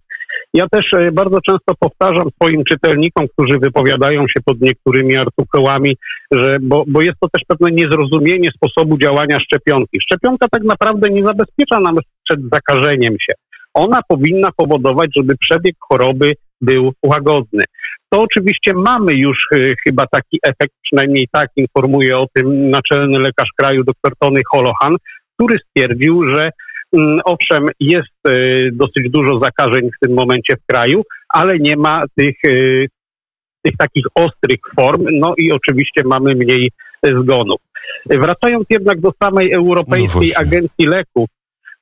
Ja 0.53 0.65
też 0.71 0.85
e, 0.93 1.11
bardzo 1.11 1.41
często 1.41 1.73
powtarzam 1.79 2.29
swoim 2.41 2.63
czytelnikom, 2.63 3.27
którzy 3.27 3.59
wypowiadają 3.59 4.21
się 4.21 4.41
pod 4.45 4.61
niektórymi 4.61 5.17
artykułami, 5.17 5.97
że, 6.31 6.57
bo, 6.61 6.83
bo 6.87 7.01
jest 7.01 7.19
to 7.19 7.27
też 7.29 7.43
pewne 7.47 7.71
niezrozumienie 7.71 8.49
sposobu 8.55 8.97
działania 8.97 9.39
szczepionki. 9.39 9.99
Szczepionka 10.01 10.47
tak 10.51 10.63
naprawdę 10.63 11.09
nie 11.09 11.25
zabezpiecza 11.25 11.79
nam 11.79 11.97
przed 12.29 12.39
zakażeniem 12.51 13.13
się. 13.21 13.33
Ona 13.73 13.99
powinna 14.07 14.49
powodować, 14.57 15.09
żeby 15.15 15.35
przebieg 15.37 15.75
choroby 15.79 16.33
był 16.61 16.93
łagodny. 17.05 17.63
To 18.09 18.21
oczywiście 18.21 18.73
mamy 18.73 19.13
już 19.13 19.45
y, 19.55 19.73
chyba 19.87 20.07
taki 20.11 20.39
efekt, 20.43 20.73
przynajmniej 20.83 21.27
tak 21.31 21.49
informuje 21.55 22.17
o 22.17 22.27
tym 22.33 22.69
naczelny 22.69 23.19
lekarz 23.19 23.49
kraju 23.57 23.83
dr 23.83 24.13
Tony 24.19 24.41
Holohan, 24.51 24.95
który 25.35 25.57
stwierdził, 25.59 26.35
że 26.35 26.49
owszem, 27.25 27.67
jest 27.79 28.27
e, 28.29 28.33
dosyć 28.71 29.09
dużo 29.09 29.39
zakażeń 29.39 29.89
w 29.89 30.05
tym 30.05 30.15
momencie 30.15 30.55
w 30.55 30.65
kraju, 30.65 31.03
ale 31.29 31.59
nie 31.59 31.75
ma 31.75 32.03
tych, 32.15 32.35
e, 32.47 32.53
tych 33.63 33.77
takich 33.77 34.05
ostrych 34.15 34.59
form, 34.79 35.05
no 35.11 35.33
i 35.37 35.51
oczywiście 35.51 36.01
mamy 36.05 36.35
mniej 36.35 36.71
zgonów. 37.03 37.61
Wracając 38.09 38.65
jednak 38.69 38.99
do 38.99 39.11
samej 39.23 39.51
Europejskiej 39.51 40.31
no 40.35 40.41
Agencji 40.41 40.85
Leków, 40.85 41.29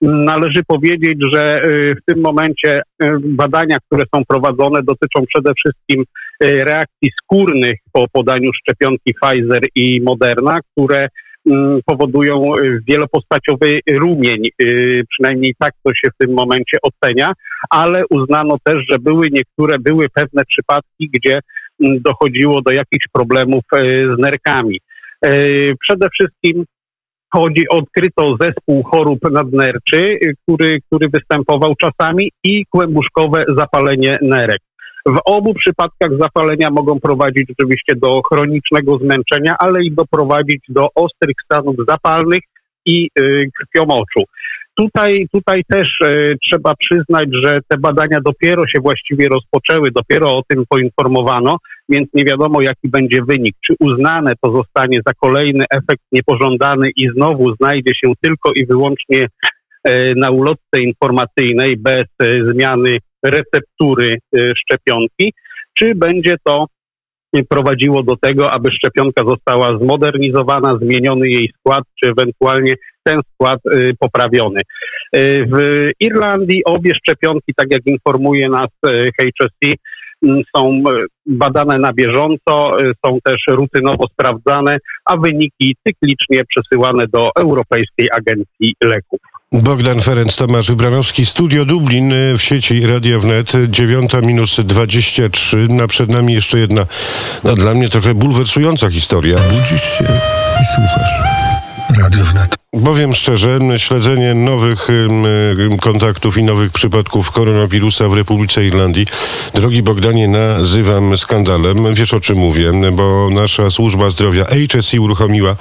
należy 0.02 0.64
powiedzieć, 0.68 1.20
że 1.34 1.44
e, 1.44 1.70
w 1.96 2.06
tym 2.06 2.22
momencie 2.22 2.82
badania, 3.24 3.78
które 3.86 4.06
są 4.16 4.22
prowadzone, 4.28 4.80
dotyczą 4.84 5.26
przede 5.34 5.52
wszystkim 5.54 6.04
reakcji 6.42 7.10
skórnych 7.24 7.80
po 7.94 8.06
podaniu 8.12 8.50
szczepionki 8.54 9.14
Pfizer 9.14 9.62
i 9.76 10.02
Moderna, 10.02 10.60
które 10.72 10.98
Mm, 10.98 11.10
powodują 11.86 12.56
y, 12.56 12.80
wielopostaciowy 12.88 13.80
rumień, 13.90 14.44
y, 14.62 15.04
przynajmniej 15.10 15.56
tak 15.60 15.74
to 15.84 15.94
się 15.94 16.10
w 16.12 16.26
tym 16.26 16.36
momencie 16.36 16.78
ocenia, 16.82 17.34
ale 17.70 18.04
uznano 18.10 18.58
też, 18.64 18.86
że 18.90 19.00
były 19.00 19.28
niektóre, 19.32 19.80
były 19.80 20.06
pewne 20.14 20.42
przypadki, 20.46 21.10
gdzie 21.14 21.40
mm, 21.84 22.02
dochodziło 22.02 22.62
do 22.62 22.72
jakichś 22.72 23.06
problemów 23.14 23.64
y, 23.76 24.04
z 24.18 24.22
nerkami. 24.22 24.80
Przede 25.80 26.08
wszystkim 26.10 26.66
chodzi, 27.34 27.70
odkryto 27.70 28.36
zespół 28.42 28.84
chorób 28.84 29.20
nadnerczy, 29.32 30.20
który, 30.44 30.80
który 30.88 31.10
występował 31.10 31.76
czasami 31.76 32.32
i 32.44 32.66
kłębuszkowe 32.66 33.46
zapalenie 33.58 34.20
nerek. 34.22 34.60
W 35.06 35.18
obu 35.26 35.54
przypadkach 35.54 36.12
zapalenia 36.20 36.70
mogą 36.70 37.00
prowadzić 37.00 37.50
oczywiście 37.52 37.96
do 37.96 38.22
chronicznego 38.22 38.98
zmęczenia, 38.98 39.56
ale 39.60 39.84
i 39.84 39.92
doprowadzić 39.92 40.64
do 40.70 40.88
ostrych 40.96 41.36
stanów 41.46 41.76
zapalnych 41.88 42.40
i 42.86 43.10
y, 43.20 43.50
krwiomoczu. 43.60 44.24
Tutaj, 44.78 45.28
tutaj 45.32 45.64
też 45.70 45.88
y, 46.06 46.38
trzeba 46.44 46.74
przyznać, 46.76 47.30
że 47.44 47.60
te 47.68 47.78
badania 47.78 48.20
dopiero 48.26 48.62
się 48.68 48.82
właściwie 48.82 49.28
rozpoczęły, 49.28 49.92
dopiero 49.92 50.38
o 50.38 50.44
tym 50.48 50.64
poinformowano, 50.70 51.58
więc 51.90 52.10
nie 52.14 52.24
wiadomo 52.24 52.62
jaki 52.62 52.90
będzie 52.90 53.22
wynik. 53.28 53.56
Czy 53.66 53.74
uznane 53.80 54.34
to 54.42 54.52
zostanie 54.52 55.00
za 55.06 55.14
kolejny 55.14 55.66
efekt 55.70 56.04
niepożądany 56.12 56.90
i 56.96 57.10
znowu 57.16 57.56
znajdzie 57.56 57.92
się 57.96 58.14
tylko 58.22 58.52
i 58.56 58.66
wyłącznie 58.66 59.28
y, 59.88 60.14
na 60.18 60.30
ulotce 60.30 60.82
informacyjnej 60.82 61.78
bez 61.78 62.04
y, 62.24 62.52
zmiany 62.52 62.98
receptury 63.24 64.18
y, 64.36 64.54
szczepionki, 64.56 65.34
czy 65.78 65.96
będzie 65.96 66.36
to 66.44 66.66
prowadziło 67.50 68.04
do 68.04 68.16
tego, 68.22 68.52
aby 68.52 68.72
szczepionka 68.72 69.24
została 69.26 69.78
zmodernizowana, 69.78 70.78
zmieniony 70.82 71.30
jej 71.30 71.50
skład, 71.60 71.84
czy 72.04 72.10
ewentualnie 72.10 72.74
ten 73.04 73.20
skład 73.34 73.60
y, 73.66 73.94
poprawiony. 74.00 74.62
Y, 75.16 75.46
w 75.52 75.90
Irlandii 76.00 76.64
obie 76.66 76.96
szczepionki, 76.96 77.54
tak 77.56 77.68
jak 77.72 77.82
informuje 77.86 78.50
nas 78.50 78.70
HSC, 79.20 79.74
mm, 80.24 80.42
są 80.56 80.84
badane 81.26 81.78
na 81.78 81.94
bieżąco, 81.94 82.72
są 83.06 83.18
też 83.24 83.44
rutynowo 83.48 84.08
sprawdzane, 84.08 84.78
a 85.06 85.18
wyniki 85.18 85.76
cyklicznie 85.88 86.42
przesyłane 86.46 87.06
do 87.14 87.30
Europejskiej 87.36 88.08
Agencji 88.14 88.76
Leków. 88.84 89.20
Bogdan 89.54 90.00
Ferenc, 90.00 90.36
Tomasz 90.36 90.68
Wybranowski, 90.68 91.26
Studio 91.26 91.66
Dublin 91.66 92.12
y, 92.12 92.38
w 92.38 92.44
sieci 92.44 92.86
Radia 92.86 93.20
Wnet, 93.20 93.52
9 93.70 94.12
minus 94.22 94.60
23. 94.64 95.68
Na 95.70 95.88
przed 95.88 96.10
nami 96.10 96.34
jeszcze 96.34 96.60
jedna, 96.60 96.86
no, 97.44 97.56
dla 97.56 97.74
mnie 97.74 97.90
trochę 97.90 98.14
bulwersująca 98.14 98.90
historia. 98.90 99.38
Budzisz 99.38 99.98
się 99.98 100.04
i 100.62 100.66
słuchasz. 100.76 101.41
Radio 101.98 102.26
Wnet. 102.26 102.56
Powiem 102.86 103.14
szczerze, 103.14 103.60
śledzenie 103.78 104.34
nowych 104.34 104.88
kontaktów 105.82 106.38
i 106.38 106.44
nowych 106.44 106.72
przypadków 106.72 107.32
koronawirusa 107.32 108.10
w 108.10 108.14
Republice 108.14 108.66
Irlandii, 108.66 109.06
drogi 109.54 109.84
Bogdanie, 109.84 110.28
nazywam 110.28 111.18
skandalem. 111.18 111.94
Wiesz 111.94 112.14
o 112.14 112.20
czym 112.20 112.38
mówię, 112.38 112.72
bo 112.94 113.30
nasza 113.32 113.72
służba 113.72 114.10
zdrowia 114.10 114.46
HSE 114.46 115.02
uruchomiła 115.02 115.56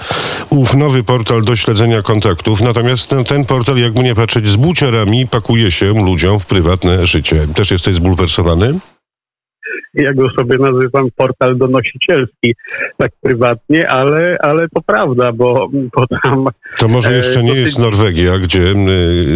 ów 0.50 0.74
nowy 0.74 1.04
portal 1.04 1.42
do 1.42 1.56
śledzenia 1.56 2.02
kontaktów. 2.02 2.60
Natomiast 2.60 3.14
ten 3.28 3.44
portal, 3.44 3.76
jakby 3.76 4.02
nie 4.02 4.14
patrzeć, 4.14 4.48
z 4.48 4.56
buciarami 4.56 5.26
pakuje 5.26 5.70
się 5.70 5.86
ludziom 6.04 6.40
w 6.40 6.46
prywatne 6.46 7.06
życie. 7.06 7.46
Też 7.54 7.70
jesteś 7.70 7.94
zbulwersowany? 7.94 8.74
Ja 9.94 10.12
go 10.12 10.30
sobie 10.30 10.58
nazywam 10.58 11.08
portal 11.16 11.58
donosicielski, 11.58 12.54
tak 12.96 13.10
prywatnie, 13.22 13.88
ale, 13.88 14.36
ale 14.42 14.68
to 14.74 14.82
prawda, 14.86 15.32
bo, 15.32 15.68
bo 15.72 16.06
tam... 16.06 16.46
To 16.78 16.88
może 16.88 17.12
jeszcze 17.12 17.42
nie 17.42 17.54
jest 17.54 17.78
Norwegia, 17.78 18.38
gdzie 18.38 18.74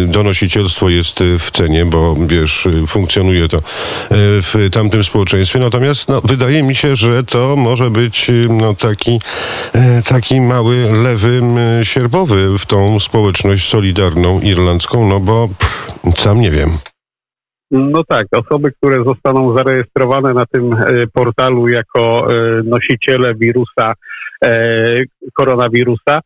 donosicielstwo 0.07 0.89
jest 0.89 1.19
w 1.39 1.51
cenie, 1.51 1.85
bo 1.85 2.15
wiesz, 2.27 2.67
funkcjonuje 2.87 3.47
to 3.47 3.61
w 4.41 4.69
tamtym 4.71 5.03
społeczeństwie. 5.03 5.59
Natomiast 5.59 6.09
no, 6.09 6.21
wydaje 6.21 6.63
mi 6.63 6.75
się, 6.75 6.95
że 6.95 7.23
to 7.23 7.55
może 7.55 7.91
być 7.91 8.31
no, 8.49 8.73
taki, 8.73 9.19
taki 10.07 10.41
mały 10.41 10.75
lewy 11.03 11.41
sierpowy 11.83 12.59
w 12.59 12.65
tą 12.65 12.99
społeczność 12.99 13.69
solidarną 13.69 14.41
irlandzką, 14.41 15.09
no 15.09 15.19
bo 15.19 15.49
pff, 15.59 15.91
sam 16.17 16.41
nie 16.41 16.51
wiem. 16.51 16.69
No 17.71 18.03
tak, 18.03 18.27
osoby, 18.31 18.71
które 18.71 19.03
zostaną 19.03 19.57
zarejestrowane 19.57 20.33
na 20.33 20.45
tym 20.45 20.73
e, 20.73 21.07
portalu 21.13 21.67
jako 21.67 22.27
e, 22.29 22.61
nosiciele 22.63 23.35
wirusa, 23.35 23.93
e, 24.45 25.03
koronawirusa, 25.33 26.19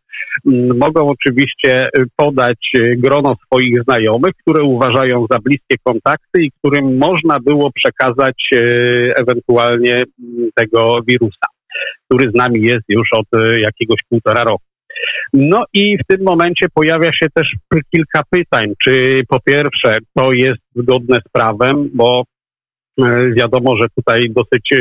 mogą 0.75 1.07
oczywiście 1.07 1.89
podać 2.15 2.71
grono 2.97 3.35
swoich 3.45 3.83
znajomych, 3.83 4.33
które 4.41 4.63
uważają 4.63 5.25
za 5.31 5.39
bliskie 5.39 5.75
kontakty 5.83 6.41
i 6.41 6.51
którym 6.51 6.97
można 6.97 7.39
było 7.39 7.71
przekazać 7.71 8.49
ewentualnie 9.15 10.03
tego 10.55 10.99
wirusa, 11.07 11.47
który 12.05 12.31
z 12.31 12.33
nami 12.35 12.61
jest 12.61 12.85
już 12.89 13.09
od 13.13 13.41
jakiegoś 13.57 13.99
półtora 14.09 14.43
roku. 14.43 14.68
No 15.33 15.63
i 15.73 15.97
w 15.97 16.07
tym 16.07 16.25
momencie 16.25 16.67
pojawia 16.73 17.13
się 17.13 17.27
też 17.33 17.47
kilka 17.95 18.21
pytań, 18.29 18.73
czy 18.83 19.19
po 19.27 19.39
pierwsze 19.39 19.97
to 20.13 20.31
jest 20.33 20.61
zgodne 20.75 21.19
z 21.27 21.31
prawem, 21.31 21.89
bo 21.93 22.23
e, 23.01 23.31
wiadomo, 23.31 23.77
że 23.77 23.87
tutaj 23.95 24.29
dosyć 24.29 24.73
e, 24.73 24.77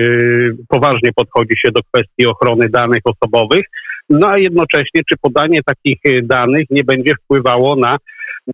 poważnie 0.69 1.11
podchodzi 1.17 1.55
się 1.67 1.73
do 1.73 1.81
kwestii 1.93 2.26
ochrony 2.26 2.69
danych 2.69 3.02
osobowych, 3.05 3.67
no 4.11 4.28
a 4.28 4.38
jednocześnie 4.38 5.02
czy 5.09 5.17
podanie 5.21 5.61
takich 5.67 6.26
danych 6.26 6.64
nie 6.71 6.85
będzie 6.85 7.14
wpływało 7.14 7.76
na 7.76 7.97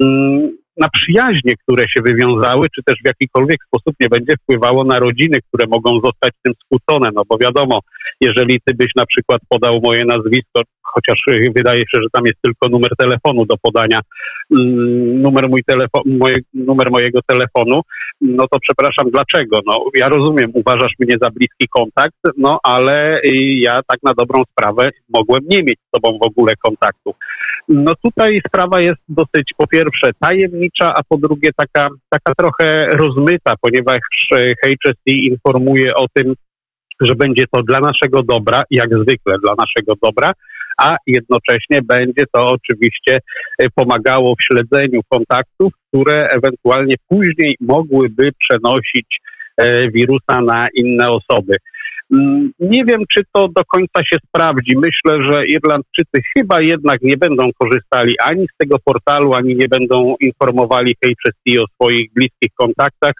mm, 0.00 0.50
na 0.76 0.88
przyjaźnie, 0.88 1.56
które 1.62 1.88
się 1.88 2.02
wywiązały, 2.02 2.66
czy 2.74 2.82
też 2.82 2.98
w 3.04 3.06
jakikolwiek 3.06 3.58
sposób 3.66 3.94
nie 4.00 4.08
będzie 4.08 4.34
wpływało 4.42 4.84
na 4.84 4.98
rodziny, 4.98 5.38
które 5.48 5.66
mogą 5.68 6.00
zostać 6.00 6.32
tym 6.42 6.54
skłócone. 6.64 7.10
No 7.14 7.22
bo 7.28 7.38
wiadomo, 7.38 7.80
jeżeli 8.20 8.60
ty 8.64 8.74
byś 8.74 8.90
na 8.96 9.06
przykład 9.06 9.40
podał 9.48 9.80
moje 9.80 10.04
nazwisko, 10.04 10.62
chociaż 10.94 11.22
wydaje 11.56 11.80
się, 11.80 12.02
że 12.02 12.08
tam 12.12 12.26
jest 12.26 12.38
tylko 12.42 12.68
numer 12.68 12.90
telefonu 12.98 13.44
do 13.46 13.56
podania, 13.62 14.00
mm, 14.50 15.22
numer, 15.22 15.48
mój 15.48 15.62
telefon, 15.66 16.02
numer 16.54 16.90
mojego 16.90 17.20
telefonu, 17.26 17.80
no 18.20 18.44
to 18.50 18.58
przepraszam, 18.60 19.10
dlaczego? 19.10 19.58
No, 19.66 19.84
ja 19.94 20.08
rozumiem, 20.08 20.50
uważasz 20.54 20.92
mnie 20.98 21.16
za 21.22 21.30
bliski 21.30 21.68
kontakt, 21.78 22.18
no 22.36 22.58
ale 22.62 23.20
ja 23.60 23.80
tak 23.88 23.98
na 24.02 24.12
dobrą 24.18 24.42
sprawę 24.52 24.90
mogłem 25.08 25.42
nie 25.50 25.62
mieć 25.62 25.78
z 25.88 25.90
tobą 25.90 26.18
w 26.18 26.26
ogóle 26.26 26.52
kontaktu. 26.64 27.14
No 27.68 27.92
tutaj 28.02 28.40
sprawa 28.48 28.80
jest 28.80 29.02
dosyć 29.08 29.50
po 29.56 29.66
pierwsze 29.66 30.10
tajemnicza, 30.20 30.94
a 30.96 31.00
po 31.08 31.18
drugie 31.18 31.50
taka, 31.56 31.88
taka 32.10 32.34
trochę 32.34 32.86
rozmyta, 32.86 33.54
ponieważ 33.60 34.00
HSC 34.64 35.06
informuje 35.06 35.94
o 35.94 36.06
tym, 36.14 36.34
że 37.00 37.14
będzie 37.14 37.44
to 37.52 37.62
dla 37.62 37.80
naszego 37.80 38.22
dobra, 38.22 38.64
jak 38.70 38.88
zwykle 38.88 39.34
dla 39.42 39.54
naszego 39.58 39.94
dobra, 40.02 40.32
a 40.78 40.96
jednocześnie 41.06 41.82
będzie 41.82 42.24
to 42.32 42.46
oczywiście 42.46 43.18
e, 43.58 43.66
pomagało 43.74 44.34
w 44.34 44.44
śledzeniu 44.44 45.00
kontaktów, 45.08 45.72
które 45.88 46.28
ewentualnie 46.28 46.94
później 47.08 47.56
mogłyby 47.60 48.30
przenosić 48.38 49.20
e, 49.56 49.90
wirusa 49.90 50.40
na 50.40 50.66
inne 50.74 51.08
osoby. 51.08 51.56
Mm, 52.12 52.50
nie 52.60 52.84
wiem, 52.84 53.00
czy 53.12 53.22
to 53.32 53.48
do 53.48 53.64
końca 53.64 54.04
się 54.12 54.18
sprawdzi. 54.28 54.76
Myślę, 54.76 55.22
że 55.30 55.46
Irlandczycy 55.46 56.22
chyba 56.36 56.60
jednak 56.60 57.02
nie 57.02 57.16
będą 57.16 57.50
korzystali 57.58 58.14
ani 58.24 58.46
z 58.46 58.56
tego 58.58 58.76
portalu, 58.84 59.34
ani 59.34 59.56
nie 59.56 59.68
będą 59.68 60.14
informowali 60.20 60.94
HSC 61.04 61.62
o 61.62 61.66
swoich 61.74 62.12
bliskich 62.12 62.50
kontaktach, 62.54 63.12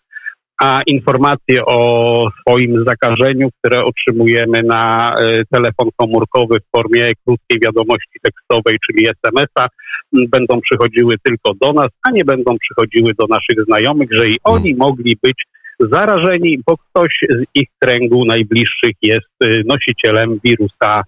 a 0.62 0.82
informacje 0.86 1.64
o 1.66 2.30
swoim 2.40 2.84
zakażeniu, 2.86 3.48
które 3.58 3.84
otrzymujemy 3.84 4.62
na 4.62 5.14
e, 5.18 5.42
telefon 5.50 5.88
komórkowy 5.96 6.60
w 6.60 6.70
formie 6.76 7.12
krótkiej 7.26 7.60
wiadomości 7.60 8.18
tekstowej, 8.22 8.78
czyli 8.86 9.08
SMS-a, 9.08 9.66
będą 10.12 10.60
przychodziły 10.60 11.14
tylko 11.22 11.52
do 11.60 11.72
nas, 11.72 11.90
a 12.08 12.10
nie 12.10 12.24
będą 12.24 12.56
przychodziły 12.58 13.14
do 13.18 13.26
naszych 13.26 13.64
znajomych, 13.66 14.08
że 14.12 14.28
i 14.28 14.36
oni 14.44 14.74
mogli 14.74 15.16
być 15.22 15.44
zarażeni, 15.80 16.58
bo 16.66 16.76
ktoś 16.76 17.18
z 17.30 17.44
ich 17.54 17.68
kręgu 17.78 18.24
najbliższych 18.24 18.94
jest 19.02 19.34
e, 19.44 19.48
nosicielem 19.64 20.40
wirusa 20.44 21.02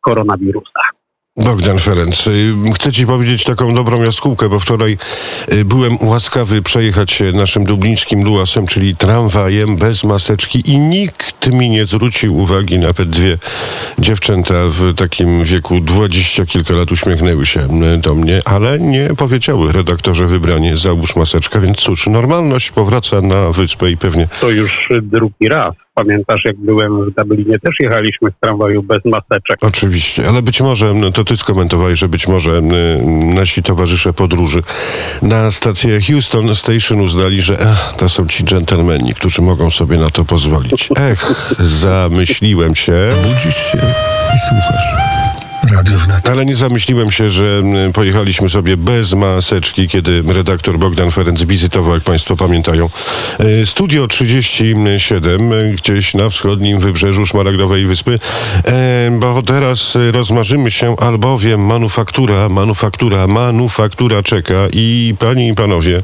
koronawirusa. 0.00 0.83
Bogdan 1.36 1.78
Ferenc, 1.78 2.26
y, 2.26 2.54
chcę 2.74 2.92
Ci 2.92 3.06
powiedzieć 3.06 3.44
taką 3.44 3.74
dobrą 3.74 4.02
jaskółkę, 4.02 4.48
bo 4.48 4.60
wczoraj 4.60 4.98
y, 5.52 5.64
byłem 5.64 5.96
łaskawy 6.00 6.62
przejechać 6.62 7.12
się 7.12 7.32
naszym 7.32 7.64
dublińskim 7.64 8.24
luasem, 8.24 8.66
czyli 8.66 8.96
tramwajem 8.96 9.76
bez 9.76 10.04
maseczki 10.04 10.70
i 10.70 10.78
nikt 10.78 11.52
mi 11.52 11.70
nie 11.70 11.86
zwrócił 11.86 12.38
uwagi, 12.38 12.78
nawet 12.78 13.10
dwie 13.10 13.38
dziewczęta 13.98 14.54
w 14.68 14.94
takim 14.94 15.44
wieku 15.44 15.80
dwadzieścia 15.80 16.46
kilka 16.46 16.74
lat 16.74 16.92
uśmiechnęły 16.92 17.46
się 17.46 17.60
y, 17.60 17.98
do 17.98 18.14
mnie, 18.14 18.42
ale 18.44 18.78
nie 18.78 19.08
powiedziały 19.16 19.72
redaktorze 19.72 20.26
wybranie 20.26 20.76
załóż 20.76 21.16
maseczkę, 21.16 21.60
więc 21.60 21.76
cóż, 21.76 22.06
normalność 22.06 22.70
powraca 22.70 23.20
na 23.20 23.50
wyspę 23.50 23.90
i 23.90 23.96
pewnie... 23.96 24.28
To 24.40 24.50
już 24.50 24.88
drugi 25.02 25.48
raz. 25.48 25.83
Pamiętasz, 25.94 26.42
jak 26.44 26.56
byłem 26.56 27.10
w 27.10 27.14
Dublinie, 27.14 27.58
też 27.58 27.74
jechaliśmy 27.80 28.30
w 28.30 28.40
tramwaju 28.40 28.82
bez 28.82 29.04
maseczek. 29.04 29.58
Oczywiście, 29.60 30.28
ale 30.28 30.42
być 30.42 30.60
może, 30.60 30.94
no 30.94 31.12
to 31.12 31.24
ty 31.24 31.36
skomentowałeś, 31.36 31.98
że 31.98 32.08
być 32.08 32.28
może 32.28 32.50
y, 32.50 32.62
nasi 33.34 33.62
towarzysze 33.62 34.12
podróży 34.12 34.62
na 35.22 35.50
stację 35.50 36.00
Houston 36.00 36.54
Station 36.54 37.00
uznali, 37.00 37.42
że 37.42 37.60
ech, 37.60 37.94
to 37.98 38.08
są 38.08 38.26
ci 38.26 38.44
dżentelmeni, 38.44 39.14
którzy 39.14 39.42
mogą 39.42 39.70
sobie 39.70 39.98
na 39.98 40.10
to 40.10 40.24
pozwolić. 40.24 40.88
Ech, 40.96 41.54
zamyśliłem 41.58 42.74
się. 42.74 42.92
Budzisz 43.22 43.56
się 43.56 43.78
i 44.34 44.38
słuchasz. 44.48 45.13
Radio 45.72 45.98
wnet. 45.98 46.28
Ale 46.28 46.46
nie 46.46 46.56
zamyśliłem 46.56 47.10
się, 47.10 47.30
że 47.30 47.62
pojechaliśmy 47.92 48.50
sobie 48.50 48.76
bez 48.76 49.12
maseczki, 49.12 49.88
kiedy 49.88 50.22
redaktor 50.26 50.78
Bogdan 50.78 51.10
Ferenc 51.10 51.42
wizytował, 51.42 51.94
jak 51.94 52.02
Państwo 52.02 52.36
pamiętają, 52.36 52.90
e, 53.38 53.66
Studio 53.66 54.08
37 54.08 55.52
e, 55.52 55.70
gdzieś 55.72 56.14
na 56.14 56.30
wschodnim 56.30 56.80
wybrzeżu 56.80 57.26
Szmaragdowej 57.26 57.86
Wyspy, 57.86 58.18
E, 58.64 59.10
bo 59.18 59.42
teraz 59.42 59.94
rozmarzymy 60.12 60.70
się, 60.70 60.96
albowiem 60.96 61.66
manufaktura, 61.66 62.48
manufaktura, 62.48 63.26
manufaktura 63.26 64.22
czeka. 64.22 64.54
I 64.72 65.14
Panie 65.18 65.48
i 65.48 65.54
Panowie, 65.54 66.00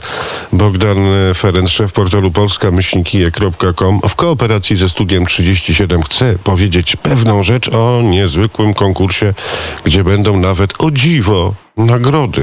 Bogdan 0.53 0.99
Ferenc, 1.35 1.71
szef 1.71 1.93
portalu 1.93 2.31
polska-kije.com 2.31 4.01
w 4.09 4.15
kooperacji 4.15 4.77
ze 4.77 4.89
Studiem 4.89 5.27
37 5.27 6.03
chce 6.03 6.35
powiedzieć 6.45 6.97
pewną 6.97 7.45
rzecz 7.45 7.69
o 7.69 8.03
niezwykłym 8.05 8.75
konkursie 8.75 9.35
gdzie 9.85 10.05
będą 10.05 10.41
nawet 10.41 10.75
o 10.79 10.91
dziwo 10.91 11.55
nagrody. 11.77 12.43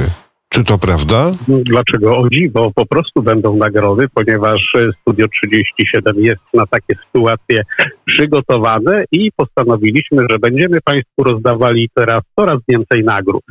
Czy 0.49 0.63
to 0.63 0.77
prawda? 0.77 1.31
Dlaczego 1.47 2.17
o 2.17 2.29
dziwo? 2.29 2.71
Po 2.75 2.85
prostu 2.85 3.21
będą 3.21 3.57
nagrody, 3.57 4.05
ponieważ 4.13 4.73
Studio 5.01 5.25
37 5.27 6.23
jest 6.23 6.41
na 6.53 6.65
takie 6.65 6.95
sytuacje 7.05 7.63
przygotowane 8.05 9.03
i 9.11 9.31
postanowiliśmy, 9.35 10.25
że 10.29 10.39
będziemy 10.39 10.77
Państwu 10.83 11.23
rozdawali 11.23 11.89
teraz 11.93 12.23
coraz 12.35 12.59
więcej 12.67 13.03
nagród. 13.03 13.43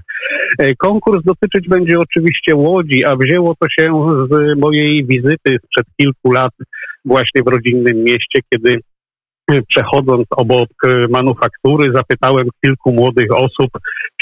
E, 0.59 0.75
Konkurs 0.75 1.25
dotyczyć 1.25 1.69
będzie 1.69 1.99
oczywiście 1.99 2.55
Łodzi, 2.55 3.05
a 3.05 3.17
wzięło 3.17 3.55
to 3.61 3.67
się 3.69 4.09
z 4.31 4.59
mojej 4.59 5.05
wizyty 5.05 5.59
sprzed 5.65 5.87
kilku 5.97 6.33
lat 6.33 6.53
właśnie 7.05 7.43
w 7.43 7.49
rodzinnym 7.49 8.05
mieście, 8.05 8.41
kiedy 8.53 8.81
przechodząc 9.69 10.27
obok 10.31 10.69
e, 10.85 11.07
manufaktury, 11.11 11.93
zapytałem 11.95 12.49
kilku 12.65 12.93
młodych 12.93 13.33
osób, 13.33 13.71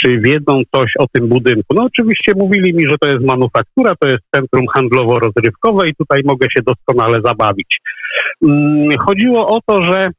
czy 0.00 0.18
wiedzą 0.18 0.60
coś 0.74 0.92
o 0.98 1.06
tym 1.12 1.28
budynku. 1.28 1.74
No 1.74 1.82
oczywiście 1.82 2.32
mówili 2.36 2.74
mi, 2.74 2.84
że 2.90 2.98
to 3.00 3.08
jest 3.08 3.24
manufaktura, 3.24 3.94
to 4.00 4.08
jest 4.08 4.22
centrum 4.34 4.66
handlowo-rozrywkowe 4.76 5.88
i 5.88 5.94
tutaj 5.94 6.20
mogę 6.24 6.46
się 6.56 6.62
doskonale 6.66 7.18
zabawić. 7.24 7.80
Mm, 8.42 8.98
chodziło 8.98 9.48
o 9.48 9.58
to, 9.66 9.84
że 9.84 10.10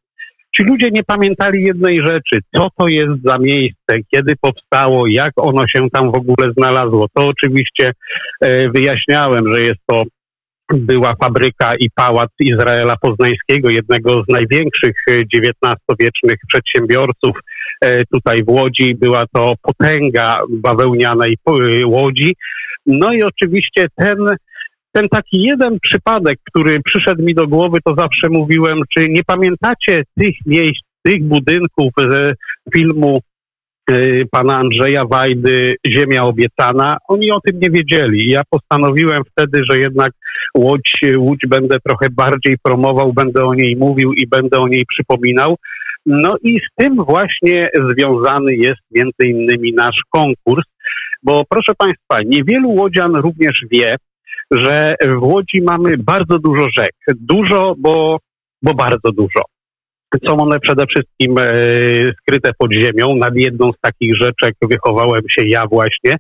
ci 0.57 0.63
ludzie 0.63 0.89
nie 0.91 1.03
pamiętali 1.03 1.63
jednej 1.63 1.95
rzeczy, 1.95 2.39
co 2.55 2.67
to 2.77 2.87
jest 2.87 3.21
za 3.23 3.37
miejsce, 3.37 3.97
kiedy 4.11 4.33
powstało, 4.41 5.07
jak 5.07 5.31
ono 5.35 5.67
się 5.67 5.89
tam 5.93 6.11
w 6.11 6.15
ogóle 6.15 6.53
znalazło. 6.57 7.07
To 7.13 7.27
oczywiście 7.27 7.91
e, 8.41 8.69
wyjaśniałem, 8.69 9.53
że 9.53 9.61
jest 9.61 9.79
to 9.87 10.03
była 10.73 11.15
fabryka 11.23 11.75
i 11.79 11.89
pałac 11.95 12.29
Izraela 12.39 12.95
Poznańskiego, 13.01 13.69
jednego 13.71 14.23
z 14.23 14.27
największych 14.27 14.95
XIX-wiecznych 15.09 16.39
przedsiębiorców 16.47 17.37
e, 17.81 18.05
tutaj 18.05 18.43
w 18.43 18.49
Łodzi. 18.49 18.95
Była 18.95 19.23
to 19.33 19.53
potęga 19.61 20.39
bawełnianej 20.49 21.37
e, 21.47 21.85
Łodzi. 21.85 22.35
No 22.85 23.13
i 23.13 23.23
oczywiście 23.23 23.87
ten, 23.95 24.17
ten 24.91 25.09
taki 25.09 25.43
jeden 25.43 25.77
przypadek, 25.81 26.39
który 26.49 26.81
przyszedł 26.85 27.23
mi 27.23 27.33
do 27.33 27.47
głowy, 27.47 27.77
to 27.85 27.95
zawsze 27.97 28.29
mówiłem, 28.29 28.79
czy 28.93 29.09
nie 29.09 29.23
pamiętacie 29.23 30.03
tych 30.19 30.35
miejsc, 30.45 30.81
tych 31.03 31.23
budynków 31.23 31.93
z 32.11 32.33
filmu 32.75 33.21
pana 34.31 34.57
Andrzeja 34.57 35.03
Wajdy 35.05 35.75
Ziemia 35.87 36.23
Obiecana, 36.23 36.97
oni 37.07 37.31
o 37.31 37.39
tym 37.39 37.59
nie 37.59 37.69
wiedzieli. 37.69 38.31
Ja 38.31 38.41
postanowiłem 38.49 39.23
wtedy, 39.31 39.63
że 39.69 39.77
jednak 39.77 40.11
Łódź, 40.57 40.91
Łódź 41.17 41.41
będę 41.47 41.77
trochę 41.79 42.09
bardziej 42.09 42.57
promował, 42.63 43.13
będę 43.13 43.43
o 43.43 43.53
niej 43.53 43.75
mówił 43.75 44.13
i 44.13 44.27
będę 44.27 44.59
o 44.59 44.67
niej 44.67 44.85
przypominał. 44.85 45.55
No 46.05 46.35
i 46.43 46.59
z 46.59 46.67
tym 46.75 46.95
właśnie 46.95 47.69
związany 47.91 48.55
jest 48.55 48.81
między 48.91 49.25
innymi 49.25 49.73
nasz 49.73 49.99
konkurs, 50.09 50.65
bo 51.23 51.43
proszę 51.49 51.71
Państwa, 51.77 52.21
niewielu 52.25 52.69
łodzian 52.69 53.15
również 53.15 53.65
wie, 53.71 53.95
że 54.51 54.95
w 55.19 55.23
Łodzi 55.23 55.61
mamy 55.61 55.97
bardzo 55.97 56.39
dużo 56.39 56.67
rzek. 56.77 56.91
Dużo, 57.07 57.75
bo, 57.77 58.17
bo 58.61 58.73
bardzo 58.73 59.11
dużo. 59.11 59.41
Są 60.27 60.37
one 60.37 60.59
przede 60.59 60.85
wszystkim 60.85 61.35
e, 61.41 61.45
skryte 62.21 62.51
pod 62.57 62.73
ziemią. 62.73 63.15
Nad 63.15 63.35
jedną 63.35 63.71
z 63.71 63.79
takich 63.81 64.15
rzeczek 64.21 64.55
wychowałem 64.61 65.21
się 65.29 65.45
ja 65.45 65.67
właśnie. 65.67 66.17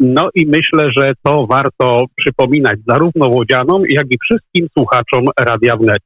No 0.00 0.28
i 0.34 0.46
myślę, 0.46 0.90
że 0.96 1.12
to 1.22 1.46
warto 1.46 2.04
przypominać 2.16 2.78
zarówno 2.86 3.28
łodzianom, 3.28 3.82
jak 3.88 4.06
i 4.10 4.18
wszystkim 4.24 4.66
słuchaczom 4.78 5.24
Radia 5.40 5.76
Wnet. 5.76 6.02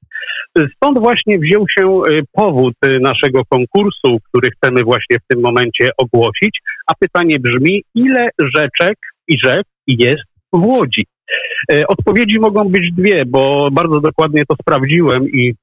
Stąd 0.76 0.98
właśnie 0.98 1.38
wziął 1.38 1.64
się 1.78 1.84
e, 1.86 2.22
powód 2.32 2.74
e, 2.82 2.98
naszego 2.98 3.42
konkursu, 3.48 4.18
który 4.28 4.50
chcemy 4.50 4.84
właśnie 4.84 5.16
w 5.18 5.26
tym 5.28 5.40
momencie 5.42 5.90
ogłosić. 5.96 6.58
A 6.86 6.92
pytanie 7.00 7.36
brzmi, 7.40 7.82
ile 7.94 8.28
rzeczek 8.56 8.98
i 9.28 9.38
rzek 9.44 9.66
jest 9.86 10.30
w 10.52 10.64
Łodzi? 10.64 11.06
Odpowiedzi 11.88 12.38
mogą 12.38 12.64
być 12.64 12.92
dwie, 12.92 13.24
bo 13.26 13.68
bardzo 13.72 14.00
dokładnie 14.00 14.42
to 14.48 14.54
sprawdziłem 14.62 15.28
i 15.28 15.54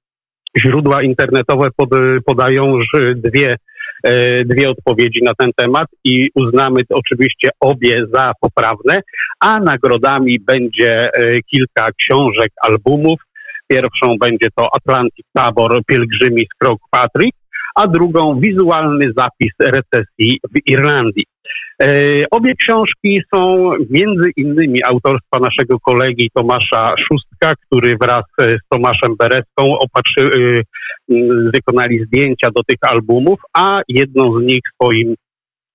źródła 0.58 1.04
internetowe 1.04 1.67
pod, 1.78 1.89
podają 2.26 2.80
dwie 3.15 3.56
e, 4.04 4.46
dwie 4.46 4.70
odpowiedzi 4.70 5.24
na 5.24 5.32
ten 5.38 5.52
temat 5.56 5.88
i 6.04 6.30
uznamy 6.36 6.82
oczywiście 6.89 7.50
obie 7.60 8.06
za 8.13 8.32
poprawne, 8.41 9.02
a 9.39 9.60
nagrodami 9.60 10.39
będzie 10.39 11.10
e, 11.13 11.41
kilka 11.41 11.89
książek, 11.91 12.52
albumów. 12.62 13.20
Pierwszą 13.67 14.15
będzie 14.22 14.48
to 14.56 14.70
Atlantic 14.76 15.26
Tabor 15.34 15.82
Pielgrzymi 15.88 16.41
z 16.41 16.58
Krok 16.60 16.80
Patrick, 16.91 17.38
a 17.76 17.88
drugą 17.88 18.39
wizualny 18.39 19.06
zapis 19.17 19.52
recesji 19.60 20.39
w 20.56 20.70
Irlandii. 20.72 21.26
E, 21.81 22.25
obie 22.31 22.53
książki 22.55 23.21
są 23.33 23.71
między 23.89 24.31
innymi 24.38 24.83
autorstwa 24.83 25.39
naszego 25.39 25.79
kolegi 25.79 26.29
Tomasza 26.33 26.95
Szóstka, 27.07 27.53
który 27.55 27.97
wraz 28.01 28.23
z 28.39 28.67
Tomaszem 28.69 29.15
Bereską 29.19 29.79
opatrzy, 29.79 30.21
e, 30.21 30.63
wykonali 31.53 32.05
zdjęcia 32.05 32.47
do 32.55 32.63
tych 32.63 32.77
albumów, 32.81 33.39
a 33.53 33.81
jedną 33.88 34.39
z 34.39 34.43
nich 34.43 34.62
swoim 34.73 35.15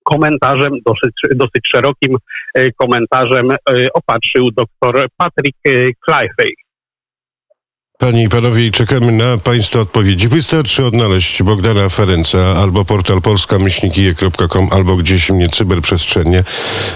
komentarzem, 0.04 0.72
dosyć, 0.86 1.14
dosyć 1.34 1.68
szerokim 1.74 2.16
e, 2.54 2.72
komentarzem 2.72 3.48
opatrzył 3.94 4.50
dr 4.50 5.06
Patrick 5.16 5.58
Clifey. 6.04 6.61
Panie 8.02 8.22
i 8.22 8.28
panowie, 8.28 8.70
czekamy 8.70 9.12
na 9.12 9.38
Państwa 9.38 9.80
odpowiedzi. 9.80 10.28
Wystarczy 10.28 10.84
odnaleźć 10.84 11.42
Bogdana 11.42 11.88
Ferenca 11.88 12.38
albo 12.38 12.84
portal 12.84 13.20
polska-je.com 13.20 14.68
albo 14.70 14.96
gdzieś 14.96 15.30
mnie 15.30 15.48
cyberprzestrzennie 15.48 16.44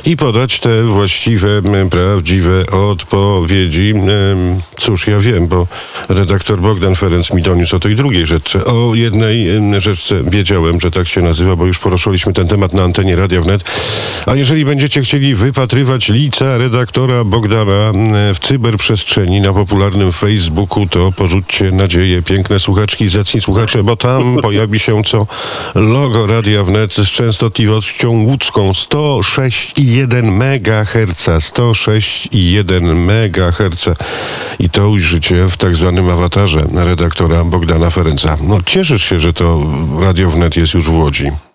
i 0.04 0.16
podać 0.16 0.60
te 0.60 0.82
właściwe, 0.82 1.48
prawdziwe 1.90 2.66
odpowiedzi. 2.66 3.94
Cóż, 4.76 5.06
ja 5.06 5.18
wiem, 5.18 5.46
bo 5.46 5.66
redaktor 6.08 6.60
Bogdan 6.60 6.94
Ferenc 6.94 7.32
mi 7.32 7.42
doniósł 7.42 7.76
o 7.76 7.80
tej 7.80 7.96
drugiej 7.96 8.26
rzeczce. 8.26 8.64
O 8.64 8.94
jednej 8.94 9.48
rzeczce 9.78 10.22
wiedziałem, 10.24 10.80
że 10.80 10.90
tak 10.90 11.08
się 11.08 11.22
nazywa, 11.22 11.56
bo 11.56 11.66
już 11.66 11.78
poruszyliśmy 11.78 12.32
ten 12.32 12.48
temat 12.48 12.74
na 12.74 12.82
antenie 12.82 13.16
Radia 13.16 13.40
Wnet. 13.40 13.64
A 14.26 14.34
jeżeli 14.34 14.64
będziecie 14.64 15.02
chcieli 15.02 15.34
wypatrywać 15.34 16.08
lica 16.08 16.58
redaktora 16.58 17.24
Bogdana 17.24 17.92
w 18.34 18.38
cyberprzestrzeni 18.38 19.40
na 19.40 19.52
popularnym 19.52 20.12
Facebooku, 20.12 20.86
to 20.96 21.12
porzućcie 21.12 21.72
nadzieję, 21.72 22.22
piękne 22.22 22.61
słuchaczki, 22.61 23.09
zacni 23.09 23.40
słuchacze, 23.40 23.85
bo 23.85 23.96
tam 23.96 24.37
pojawi 24.42 24.78
się 24.78 25.02
co 25.04 25.26
logo 25.74 26.26
Radia 26.26 26.64
Wnet 26.64 26.94
z 26.94 27.09
częstotliwością 27.09 28.11
łódzką 28.11 28.70
106,1 28.70 30.26
MHz, 30.26 31.26
106,1 31.26 32.90
MHz 32.90 33.88
i 34.59 34.70
to 34.70 34.88
ujrzycie 34.88 35.48
w 35.48 35.56
tak 35.56 35.76
zwanym 35.76 36.11
awatarze 36.11 36.66
redaktora 36.74 37.44
Bogdana 37.44 37.90
Ferenca. 37.90 38.38
No 38.42 38.59
cieszysz 38.66 39.04
się, 39.04 39.20
że 39.20 39.32
to 39.32 39.66
Radio 40.00 40.30
Wnet 40.30 40.56
jest 40.56 40.74
już 40.74 40.85
w 40.85 40.98
Łodzi. 40.98 41.45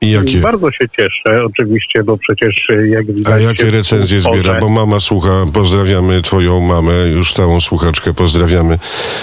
I 0.00 0.10
jakie? 0.10 0.38
Bardzo 0.38 0.72
się 0.72 0.88
cieszę, 0.96 1.44
oczywiście, 1.44 2.04
bo 2.04 2.18
przecież 2.18 2.68
y, 2.70 2.88
jak 2.88 3.06
widać... 3.06 3.34
A 3.34 3.38
jakie 3.38 3.70
recenzje 3.70 4.20
zbiera? 4.20 4.60
Bo 4.60 4.68
mama 4.68 5.00
słucha, 5.00 5.46
pozdrawiamy 5.52 6.22
twoją 6.22 6.60
mamę, 6.60 6.92
już 6.92 7.30
stałą 7.30 7.60
słuchaczkę, 7.60 8.14
pozdrawiamy 8.14 8.78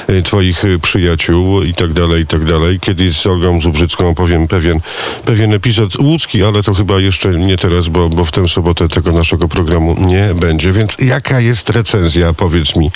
y, 0.10 0.24
twoich 0.24 0.66
y, 0.66 0.80
przyjaciół 0.80 1.64
i 1.64 1.74
tak 1.74 1.94
dalej, 1.94 2.24
i 2.24 2.28
tak 2.28 2.46
dalej. 2.46 2.80
Kiedyś 2.80 3.18
z 3.18 3.26
Olgą 3.28 3.62
Zubrzycką 3.62 4.10
opowiem 4.10 4.48
pewien, 4.48 4.80
pewien 5.26 5.54
epizod 5.54 5.96
łódzki, 5.96 6.44
ale 6.44 6.64
to 6.64 6.74
chyba 6.74 7.00
jeszcze 7.00 7.30
nie 7.30 7.58
teraz, 7.58 7.88
bo, 7.88 8.10
bo 8.10 8.26
w 8.26 8.32
tę 8.32 8.48
sobotę 8.48 8.88
tego 8.88 9.12
naszego 9.12 9.48
programu 9.48 9.96
nie 10.00 10.30
będzie. 10.36 10.72
Więc 10.72 10.98
jaka 11.00 11.40
jest 11.40 11.70
recenzja, 11.70 12.34
powiedz 12.34 12.76
mi, 12.76 12.92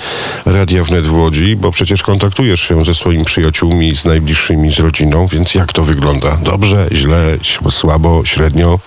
Radia 0.46 0.84
Wnet 0.84 1.08
w 1.08 1.14
Łodzi? 1.14 1.56
Bo 1.56 1.72
przecież 1.72 2.04
kontaktujesz 2.04 2.62
się 2.62 2.86
ze 2.86 2.94
swoimi 2.96 3.26
przyjaciółmi, 3.26 3.96
z 3.96 4.06
najbliższymi, 4.06 4.74
z 4.74 4.80
rodziną, 4.80 5.28
więc 5.28 5.56
jak 5.56 5.74
to 5.74 5.84
wygląda? 5.84 6.38
Dobrze, 6.44 6.88
źle, 6.92 7.38
słabo, 7.70 8.26
średnio? 8.26 8.80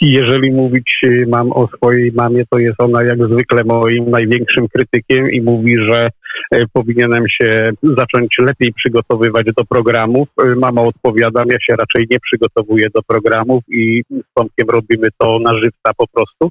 Jeżeli 0.00 0.52
mówić 0.52 1.00
y, 1.04 1.24
mam 1.28 1.52
o 1.52 1.68
swojej 1.76 2.12
mamie, 2.12 2.42
to 2.50 2.58
jest 2.58 2.82
ona 2.82 3.02
jak 3.02 3.18
zwykle 3.18 3.64
moim 3.64 4.10
największym 4.10 4.68
krytykiem 4.68 5.32
i 5.32 5.40
mówi, 5.40 5.74
że 5.88 6.08
y, 6.54 6.64
powinienem 6.72 7.24
się 7.28 7.64
zacząć 7.82 8.36
lepiej 8.38 8.72
przygotowywać 8.72 9.46
do 9.56 9.64
programów. 9.64 10.28
Y, 10.44 10.56
mama 10.56 10.82
odpowiadam, 10.82 11.46
ja 11.48 11.56
się 11.60 11.76
raczej 11.76 12.06
nie 12.10 12.20
przygotowuję 12.20 12.86
do 12.94 13.02
programów 13.02 13.64
i 13.68 14.02
z 14.10 14.34
Tomkiem 14.34 14.66
robimy 14.70 15.08
to 15.18 15.38
na 15.38 15.58
żywca 15.58 15.90
po 15.96 16.06
prostu 16.06 16.48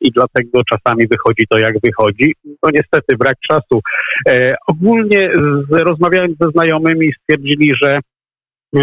i 0.00 0.10
dlatego 0.10 0.60
czasami 0.64 1.06
wychodzi 1.06 1.46
to 1.50 1.58
jak 1.58 1.74
wychodzi. 1.84 2.34
No 2.62 2.70
niestety 2.74 3.16
brak 3.18 3.34
czasu. 3.50 3.80
E, 4.28 4.56
ogólnie 4.66 5.30
z, 5.34 5.70
rozmawiałem 5.70 6.34
ze 6.40 6.50
znajomymi 6.50 7.06
i 7.06 7.12
stwierdzili, 7.22 7.72
że 7.82 8.00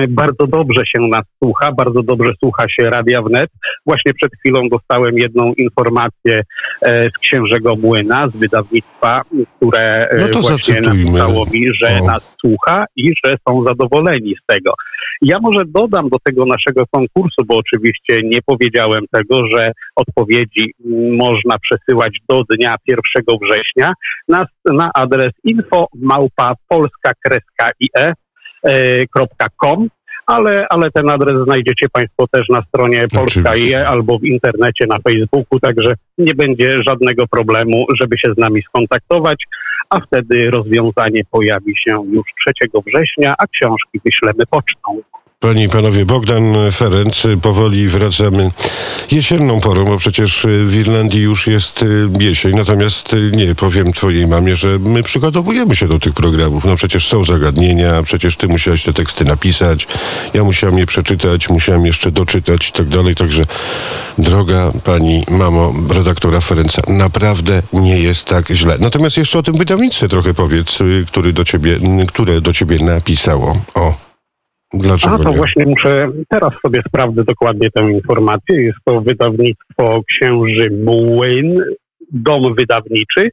bardzo 0.09 0.47
dobrze 0.47 0.81
się 0.85 1.01
nas 1.01 1.25
słucha, 1.43 1.71
bardzo 1.71 2.03
dobrze 2.03 2.31
słucha 2.39 2.65
się 2.69 2.89
Radia 2.89 3.21
Wnet. 3.21 3.49
Właśnie 3.85 4.13
przed 4.13 4.31
chwilą 4.39 4.69
dostałem 4.69 5.17
jedną 5.17 5.53
informację 5.53 6.41
e, 6.81 7.09
z 7.09 7.17
Księżego 7.17 7.75
Młyna, 7.75 8.27
z 8.29 8.37
wydawnictwa, 8.37 9.21
które 9.57 10.09
e, 10.09 10.27
no 10.33 10.41
właśnie 10.41 10.81
napisało 10.81 11.45
mi, 11.53 11.67
że 11.81 11.99
o. 12.01 12.05
nas 12.05 12.35
słucha 12.41 12.85
i 12.95 13.11
że 13.25 13.35
są 13.49 13.63
zadowoleni 13.63 14.35
z 14.43 14.45
tego. 14.45 14.73
Ja 15.21 15.39
może 15.39 15.65
dodam 15.65 16.09
do 16.09 16.17
tego 16.23 16.45
naszego 16.45 16.83
konkursu, 16.91 17.45
bo 17.45 17.57
oczywiście 17.57 18.21
nie 18.23 18.39
powiedziałem 18.45 19.05
tego, 19.11 19.47
że 19.53 19.71
odpowiedzi 19.95 20.73
można 21.17 21.55
przesyłać 21.57 22.17
do 22.29 22.43
dnia 22.49 22.75
1 22.87 23.01
września 23.41 23.93
na, 24.27 24.45
na 24.65 24.91
adres 24.93 25.33
info 25.43 25.87
małpa 25.95 26.53
polska 26.67 27.11
kreska 27.23 27.71
IE 27.79 28.13
polska.com, 28.65 29.87
ale, 30.25 30.65
ale 30.69 30.91
ten 30.91 31.09
adres 31.09 31.43
znajdziecie 31.43 31.87
Państwo 31.91 32.27
też 32.27 32.49
na 32.49 32.61
stronie 32.61 33.07
Polska.je 33.13 33.87
albo 33.87 34.19
w 34.19 34.23
internecie 34.23 34.85
na 34.87 34.99
Facebooku, 34.99 35.59
także 35.59 35.93
nie 36.17 36.33
będzie 36.33 36.81
żadnego 36.87 37.27
problemu, 37.27 37.85
żeby 38.01 38.17
się 38.17 38.33
z 38.33 38.37
nami 38.37 38.61
skontaktować, 38.61 39.43
a 39.89 39.99
wtedy 39.99 40.49
rozwiązanie 40.51 41.21
pojawi 41.31 41.73
się 41.77 42.03
już 42.11 42.25
3 42.47 42.53
września, 42.87 43.35
a 43.39 43.47
książki 43.47 43.99
wyślemy 44.05 44.43
pocztą. 44.49 45.01
Panie 45.45 45.63
i 45.63 45.69
panowie, 45.69 46.05
Bogdan 46.05 46.55
Ferenc, 46.71 47.23
powoli 47.41 47.87
wracamy 47.87 48.51
jesienną 49.11 49.61
porą, 49.61 49.85
bo 49.85 49.97
przecież 49.97 50.47
w 50.65 50.75
Irlandii 50.75 51.21
już 51.21 51.47
jest 51.47 51.83
y, 51.83 52.07
jesień. 52.19 52.55
Natomiast 52.55 53.13
y, 53.13 53.31
nie, 53.33 53.55
powiem 53.55 53.93
twojej 53.93 54.27
mamie, 54.27 54.55
że 54.55 54.79
my 54.79 55.03
przygotowujemy 55.03 55.75
się 55.75 55.87
do 55.87 55.99
tych 55.99 56.13
programów. 56.13 56.65
No 56.65 56.75
przecież 56.75 57.07
są 57.07 57.25
zagadnienia, 57.25 58.03
przecież 58.03 58.37
ty 58.37 58.47
musiałeś 58.47 58.83
te 58.83 58.93
teksty 58.93 59.25
napisać, 59.25 59.87
ja 60.33 60.43
musiałem 60.43 60.77
je 60.77 60.85
przeczytać, 60.85 61.49
musiałem 61.49 61.85
jeszcze 61.85 62.11
doczytać 62.11 62.69
i 62.69 62.71
tak 62.71 62.87
dalej. 62.87 63.15
Także 63.15 63.45
droga 64.17 64.71
pani 64.83 65.23
mamo 65.29 65.73
redaktora 65.89 66.41
Ferenca, 66.41 66.81
naprawdę 66.87 67.61
nie 67.73 67.99
jest 67.99 68.25
tak 68.25 68.51
źle. 68.51 68.77
Natomiast 68.79 69.17
jeszcze 69.17 69.39
o 69.39 69.43
tym 69.43 69.57
wydawnictwie 69.57 70.07
trochę 70.07 70.33
powiedz, 70.33 70.81
y, 70.81 71.05
który 71.07 71.33
do 71.33 71.45
ciebie, 71.45 71.79
które 72.07 72.41
do 72.41 72.53
ciebie 72.53 72.77
napisało. 72.83 73.57
O. 73.73 74.04
Dlaczego 74.79 75.15
A 75.15 75.17
to 75.17 75.29
nie? 75.29 75.37
właśnie 75.37 75.65
muszę, 75.65 76.07
teraz 76.29 76.51
sobie 76.65 76.81
sprawdzę 76.87 77.23
dokładnie 77.23 77.71
tę 77.71 77.83
informację. 77.91 78.61
Jest 78.61 78.79
to 78.85 79.01
wydawnictwo 79.01 80.01
Księży 80.07 80.69
Młyn, 80.85 81.63
dom 82.11 82.55
wydawniczy. 82.55 83.29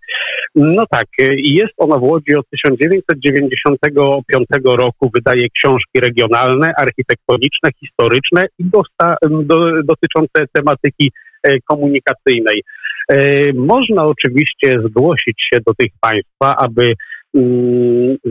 No 0.55 0.85
tak, 0.91 1.07
jest 1.43 1.73
ono 1.77 1.99
w 1.99 2.03
Łodzi 2.03 2.35
od 2.35 2.49
1995 2.51 4.47
roku, 4.65 5.11
wydaje 5.15 5.49
książki 5.49 6.01
regionalne, 6.01 6.73
architektoniczne, 6.77 7.71
historyczne 7.81 8.47
i 8.59 8.65
dosta, 8.65 9.17
do, 9.31 9.83
dotyczące 9.83 10.47
tematyki 10.53 11.13
e, 11.43 11.59
komunikacyjnej. 11.61 12.63
E, 13.09 13.17
można 13.53 14.05
oczywiście 14.05 14.81
zgłosić 14.87 15.43
się 15.53 15.61
do 15.67 15.75
tych 15.75 15.91
państwa, 16.01 16.57
aby 16.57 16.95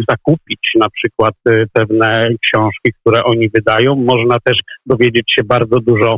zakupić 0.10 0.60
na 0.76 0.90
przykład 0.90 1.34
y, 1.50 1.66
pewne 1.74 2.30
książki, 2.42 2.94
które 3.02 3.24
oni 3.24 3.50
wydają. 3.50 3.96
Można 3.96 4.38
też 4.44 4.58
dowiedzieć 4.86 5.34
się 5.36 5.44
bardzo 5.44 5.80
dużo 5.80 6.18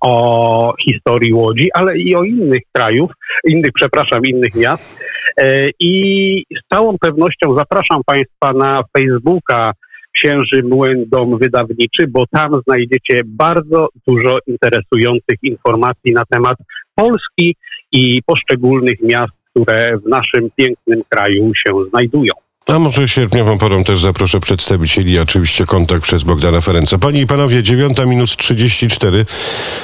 o 0.00 0.74
historii 0.84 1.32
Łodzi, 1.32 1.68
ale 1.74 1.98
i 1.98 2.14
o 2.14 2.22
innych 2.22 2.62
krajów, 2.72 3.10
innych, 3.48 3.70
przepraszam, 3.74 4.20
innych 4.24 4.54
miast. 4.54 5.00
E, 5.36 5.70
I 5.80 6.44
z 6.50 6.74
całą 6.74 6.98
pewnością 6.98 7.56
zapraszam 7.58 8.00
Państwa 8.06 8.52
na 8.52 8.82
Facebooka 8.98 9.72
Księży 10.16 10.62
Młyn 10.62 11.04
Dom 11.08 11.38
Wydawniczy, 11.38 12.06
bo 12.08 12.24
tam 12.30 12.60
znajdziecie 12.66 13.20
bardzo 13.26 13.88
dużo 14.06 14.38
interesujących 14.46 15.38
informacji 15.42 16.12
na 16.12 16.22
temat 16.30 16.56
Polski 16.94 17.56
i 17.92 18.22
poszczególnych 18.26 19.00
miast 19.02 19.43
które 19.54 19.98
w 19.98 20.08
naszym 20.08 20.50
pięknym 20.56 21.02
kraju 21.08 21.52
się 21.54 21.72
znajdują. 21.90 22.32
A 22.66 22.78
może 22.78 23.08
sierpniową 23.08 23.58
porą 23.58 23.84
też 23.84 24.00
zaproszę 24.00 24.40
przedstawicieli, 24.40 25.18
oczywiście 25.18 25.66
kontakt 25.66 26.02
przez 26.02 26.22
Bogdana 26.22 26.60
Ferenca. 26.60 26.98
Panie 26.98 27.20
i 27.20 27.26
panowie, 27.26 27.62
dziewiąta 27.62 28.06
minus 28.06 28.36
34. 28.36 29.26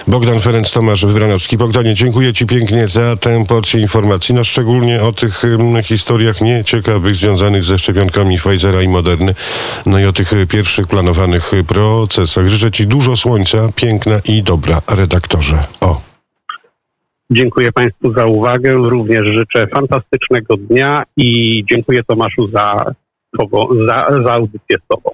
Bogdan 0.06 0.40
Ferenc, 0.40 0.72
Tomasz 0.72 1.06
Wybranowski. 1.06 1.56
Bogdanie, 1.56 1.94
dziękuję 1.94 2.32
ci 2.32 2.46
pięknie 2.46 2.88
za 2.88 3.16
tę 3.16 3.44
porcję 3.48 3.80
informacji, 3.80 4.34
no 4.34 4.44
szczególnie 4.44 5.02
o 5.02 5.12
tych 5.12 5.44
um, 5.44 5.82
historiach 5.82 6.40
nieciekawych 6.40 7.14
związanych 7.14 7.64
ze 7.64 7.78
szczepionkami 7.78 8.38
Pfizera 8.38 8.82
i 8.82 8.88
Moderny, 8.88 9.34
no 9.86 9.98
i 9.98 10.04
o 10.04 10.12
tych 10.12 10.32
pierwszych 10.48 10.86
planowanych 10.86 11.50
procesach. 11.66 12.48
Życzę 12.48 12.70
ci 12.70 12.86
dużo 12.86 13.16
słońca, 13.16 13.68
piękna 13.76 14.20
i 14.24 14.42
dobra, 14.42 14.82
redaktorze. 14.88 15.64
O. 15.80 16.09
Dziękuję 17.30 17.72
Państwu 17.72 18.12
za 18.12 18.26
uwagę. 18.26 18.70
Również 18.70 19.26
życzę 19.38 19.66
fantastycznego 19.66 20.56
dnia 20.56 21.02
i 21.16 21.62
dziękuję 21.70 22.04
Tomaszu 22.04 22.48
za, 22.48 22.76
za, 23.86 24.06
za 24.26 24.32
audycję 24.32 24.76
z 24.84 24.86
Tobą. 24.88 25.10